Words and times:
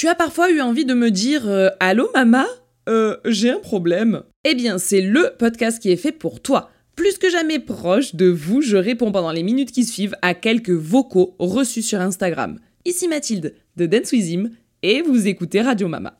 Tu 0.00 0.08
as 0.08 0.14
parfois 0.14 0.50
eu 0.50 0.62
envie 0.62 0.86
de 0.86 0.94
me 0.94 1.10
dire 1.10 1.46
euh, 1.46 1.68
Allô 1.78 2.08
maman 2.14 2.46
Euh, 2.88 3.18
j'ai 3.26 3.50
un 3.50 3.58
problème. 3.58 4.22
Eh 4.44 4.54
bien, 4.54 4.78
c'est 4.78 5.02
le 5.02 5.34
podcast 5.38 5.78
qui 5.78 5.90
est 5.90 5.96
fait 5.96 6.10
pour 6.10 6.40
toi. 6.40 6.70
Plus 6.96 7.18
que 7.18 7.28
jamais 7.28 7.58
proche 7.58 8.14
de 8.14 8.24
vous, 8.24 8.62
je 8.62 8.78
réponds 8.78 9.12
pendant 9.12 9.30
les 9.30 9.42
minutes 9.42 9.72
qui 9.72 9.84
suivent 9.84 10.16
à 10.22 10.32
quelques 10.32 10.70
vocaux 10.70 11.34
reçus 11.38 11.82
sur 11.82 12.00
Instagram. 12.00 12.58
Ici 12.86 13.08
Mathilde 13.08 13.54
de 13.76 13.84
Dance 13.84 14.10
With 14.12 14.26
Him, 14.26 14.50
et 14.82 15.02
vous 15.02 15.28
écoutez 15.28 15.60
Radio 15.60 15.86
Mama. 15.86 16.18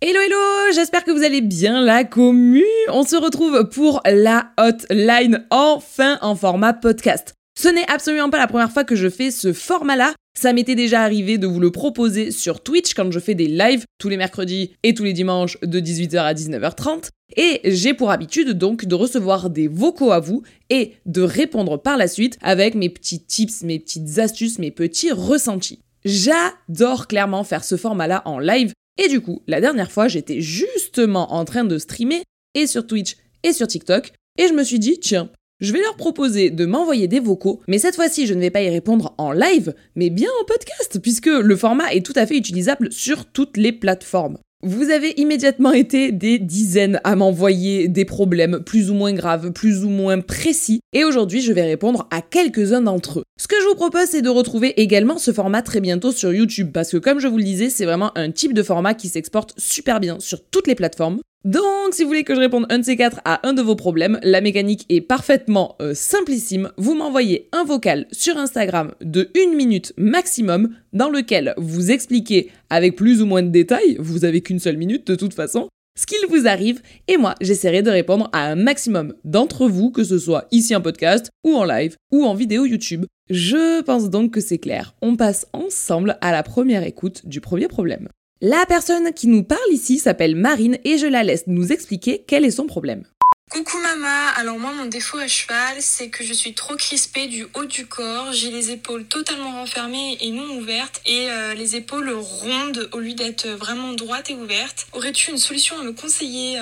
Hello 0.00 0.20
hello, 0.20 0.55
j'espère 0.76 1.04
que 1.04 1.10
vous 1.10 1.22
allez 1.22 1.40
bien 1.40 1.80
la 1.80 2.04
commu. 2.04 2.62
On 2.88 3.02
se 3.02 3.16
retrouve 3.16 3.66
pour 3.70 4.02
la 4.04 4.50
hotline 4.58 5.46
enfin 5.48 6.18
en 6.20 6.36
format 6.36 6.74
podcast. 6.74 7.32
Ce 7.58 7.68
n'est 7.68 7.90
absolument 7.90 8.28
pas 8.28 8.36
la 8.36 8.46
première 8.46 8.70
fois 8.70 8.84
que 8.84 8.94
je 8.94 9.08
fais 9.08 9.30
ce 9.30 9.54
format-là. 9.54 10.12
Ça 10.38 10.52
m'était 10.52 10.74
déjà 10.74 11.00
arrivé 11.00 11.38
de 11.38 11.46
vous 11.46 11.60
le 11.60 11.70
proposer 11.70 12.30
sur 12.30 12.62
Twitch 12.62 12.92
quand 12.92 13.10
je 13.10 13.18
fais 13.18 13.34
des 13.34 13.46
lives 13.46 13.84
tous 13.98 14.10
les 14.10 14.18
mercredis 14.18 14.72
et 14.82 14.92
tous 14.92 15.04
les 15.04 15.14
dimanches 15.14 15.58
de 15.62 15.80
18h 15.80 16.18
à 16.18 16.34
19h30. 16.34 17.08
Et 17.38 17.60
j'ai 17.64 17.94
pour 17.94 18.10
habitude 18.10 18.50
donc 18.50 18.84
de 18.84 18.94
recevoir 18.94 19.48
des 19.48 19.68
vocaux 19.68 20.12
à 20.12 20.20
vous 20.20 20.42
et 20.68 20.92
de 21.06 21.22
répondre 21.22 21.78
par 21.78 21.96
la 21.96 22.06
suite 22.06 22.36
avec 22.42 22.74
mes 22.74 22.90
petits 22.90 23.24
tips, 23.24 23.62
mes 23.62 23.78
petites 23.78 24.18
astuces, 24.18 24.58
mes 24.58 24.70
petits 24.70 25.10
ressentis. 25.10 25.80
J'adore 26.04 27.06
clairement 27.06 27.44
faire 27.44 27.64
ce 27.64 27.78
format-là 27.78 28.20
en 28.26 28.38
live 28.38 28.72
et 28.98 29.08
du 29.08 29.20
coup, 29.20 29.42
la 29.46 29.60
dernière 29.60 29.90
fois, 29.90 30.08
j'étais 30.08 30.40
justement 30.40 31.34
en 31.34 31.44
train 31.44 31.64
de 31.64 31.78
streamer 31.78 32.22
et 32.54 32.66
sur 32.66 32.86
Twitch 32.86 33.16
et 33.42 33.52
sur 33.52 33.66
TikTok 33.66 34.12
et 34.38 34.48
je 34.48 34.52
me 34.52 34.64
suis 34.64 34.78
dit, 34.78 34.98
tiens, 35.00 35.30
je 35.60 35.72
vais 35.72 35.80
leur 35.80 35.96
proposer 35.96 36.50
de 36.50 36.66
m'envoyer 36.66 37.08
des 37.08 37.20
vocaux, 37.20 37.62
mais 37.66 37.78
cette 37.78 37.96
fois-ci, 37.96 38.26
je 38.26 38.34
ne 38.34 38.40
vais 38.40 38.50
pas 38.50 38.62
y 38.62 38.68
répondre 38.68 39.14
en 39.16 39.32
live, 39.32 39.74
mais 39.94 40.10
bien 40.10 40.28
en 40.42 40.44
podcast, 40.44 41.00
puisque 41.00 41.26
le 41.26 41.56
format 41.56 41.94
est 41.94 42.04
tout 42.04 42.12
à 42.14 42.26
fait 42.26 42.36
utilisable 42.36 42.92
sur 42.92 43.24
toutes 43.24 43.56
les 43.56 43.72
plateformes. 43.72 44.38
Vous 44.62 44.88
avez 44.88 45.12
immédiatement 45.20 45.72
été 45.72 46.12
des 46.12 46.38
dizaines 46.38 46.98
à 47.04 47.14
m'envoyer 47.14 47.88
des 47.88 48.06
problèmes 48.06 48.60
plus 48.64 48.90
ou 48.90 48.94
moins 48.94 49.12
graves, 49.12 49.52
plus 49.52 49.84
ou 49.84 49.90
moins 49.90 50.20
précis, 50.20 50.80
et 50.94 51.04
aujourd'hui 51.04 51.42
je 51.42 51.52
vais 51.52 51.62
répondre 51.62 52.08
à 52.10 52.22
quelques-uns 52.22 52.80
d'entre 52.80 53.20
eux. 53.20 53.24
Ce 53.38 53.48
que 53.48 53.56
je 53.60 53.68
vous 53.68 53.74
propose 53.74 54.06
c'est 54.06 54.22
de 54.22 54.30
retrouver 54.30 54.80
également 54.80 55.18
ce 55.18 55.30
format 55.30 55.60
très 55.60 55.80
bientôt 55.80 56.10
sur 56.10 56.32
YouTube, 56.32 56.70
parce 56.72 56.90
que 56.90 56.96
comme 56.96 57.20
je 57.20 57.28
vous 57.28 57.36
le 57.36 57.44
disais, 57.44 57.68
c'est 57.68 57.84
vraiment 57.84 58.16
un 58.16 58.30
type 58.30 58.54
de 58.54 58.62
format 58.62 58.94
qui 58.94 59.08
s'exporte 59.08 59.52
super 59.58 60.00
bien 60.00 60.16
sur 60.20 60.42
toutes 60.42 60.68
les 60.68 60.74
plateformes. 60.74 61.20
Donc, 61.46 61.94
si 61.94 62.02
vous 62.02 62.08
voulez 62.08 62.24
que 62.24 62.34
je 62.34 62.40
réponde 62.40 62.66
un 62.70 62.80
de 62.80 62.84
ces 62.84 62.96
quatre 62.96 63.20
à 63.24 63.46
un 63.46 63.52
de 63.52 63.62
vos 63.62 63.76
problèmes, 63.76 64.18
la 64.24 64.40
mécanique 64.40 64.84
est 64.88 65.00
parfaitement 65.00 65.76
euh, 65.80 65.94
simplissime. 65.94 66.72
Vous 66.76 66.96
m'envoyez 66.96 67.48
un 67.52 67.62
vocal 67.62 68.08
sur 68.10 68.36
Instagram 68.36 68.94
de 69.00 69.30
une 69.40 69.54
minute 69.54 69.92
maximum 69.96 70.70
dans 70.92 71.08
lequel 71.08 71.54
vous 71.56 71.92
expliquez 71.92 72.50
avec 72.68 72.96
plus 72.96 73.22
ou 73.22 73.26
moins 73.26 73.44
de 73.44 73.50
détails, 73.50 73.96
vous 74.00 74.24
avez 74.24 74.40
qu'une 74.40 74.58
seule 74.58 74.76
minute 74.76 75.06
de 75.06 75.14
toute 75.14 75.34
façon, 75.34 75.68
ce 75.96 76.04
qu'il 76.04 76.18
vous 76.28 76.48
arrive, 76.48 76.82
et 77.06 77.16
moi 77.16 77.36
j'essaierai 77.40 77.82
de 77.82 77.90
répondre 77.90 78.28
à 78.32 78.48
un 78.48 78.56
maximum 78.56 79.14
d'entre 79.22 79.68
vous, 79.68 79.92
que 79.92 80.02
ce 80.02 80.18
soit 80.18 80.48
ici 80.50 80.74
en 80.74 80.80
podcast, 80.80 81.30
ou 81.44 81.54
en 81.54 81.64
live, 81.64 81.94
ou 82.10 82.24
en 82.24 82.34
vidéo 82.34 82.64
YouTube. 82.64 83.06
Je 83.30 83.82
pense 83.82 84.10
donc 84.10 84.32
que 84.32 84.40
c'est 84.40 84.58
clair. 84.58 84.96
On 85.00 85.14
passe 85.14 85.46
ensemble 85.52 86.18
à 86.22 86.32
la 86.32 86.42
première 86.42 86.82
écoute 86.82 87.24
du 87.24 87.40
premier 87.40 87.68
problème. 87.68 88.08
La 88.42 88.66
personne 88.68 89.14
qui 89.14 89.28
nous 89.28 89.44
parle 89.44 89.72
ici 89.72 89.98
s'appelle 89.98 90.36
Marine 90.36 90.76
et 90.84 90.98
je 90.98 91.06
la 91.06 91.24
laisse 91.24 91.44
nous 91.46 91.72
expliquer 91.72 92.22
quel 92.26 92.44
est 92.44 92.50
son 92.50 92.66
problème. 92.66 93.04
Coucou 93.50 93.78
maman, 93.78 94.28
alors 94.36 94.58
moi 94.58 94.72
mon 94.76 94.84
défaut 94.84 95.16
à 95.16 95.26
cheval 95.26 95.76
c'est 95.78 96.10
que 96.10 96.22
je 96.22 96.34
suis 96.34 96.52
trop 96.52 96.76
crispée 96.76 97.28
du 97.28 97.46
haut 97.54 97.64
du 97.64 97.86
corps, 97.86 98.34
j'ai 98.34 98.50
les 98.50 98.72
épaules 98.72 99.06
totalement 99.06 99.52
renfermées 99.52 100.18
et 100.20 100.32
non 100.32 100.58
ouvertes 100.58 101.00
et 101.06 101.30
euh, 101.30 101.54
les 101.54 101.76
épaules 101.76 102.10
rondes 102.10 102.90
au 102.92 102.98
lieu 102.98 103.14
d'être 103.14 103.48
vraiment 103.48 103.94
droites 103.94 104.28
et 104.28 104.34
ouvertes. 104.34 104.86
Aurais-tu 104.92 105.30
une 105.30 105.38
solution 105.38 105.78
à 105.78 105.82
me 105.82 105.92
conseiller 105.92 106.58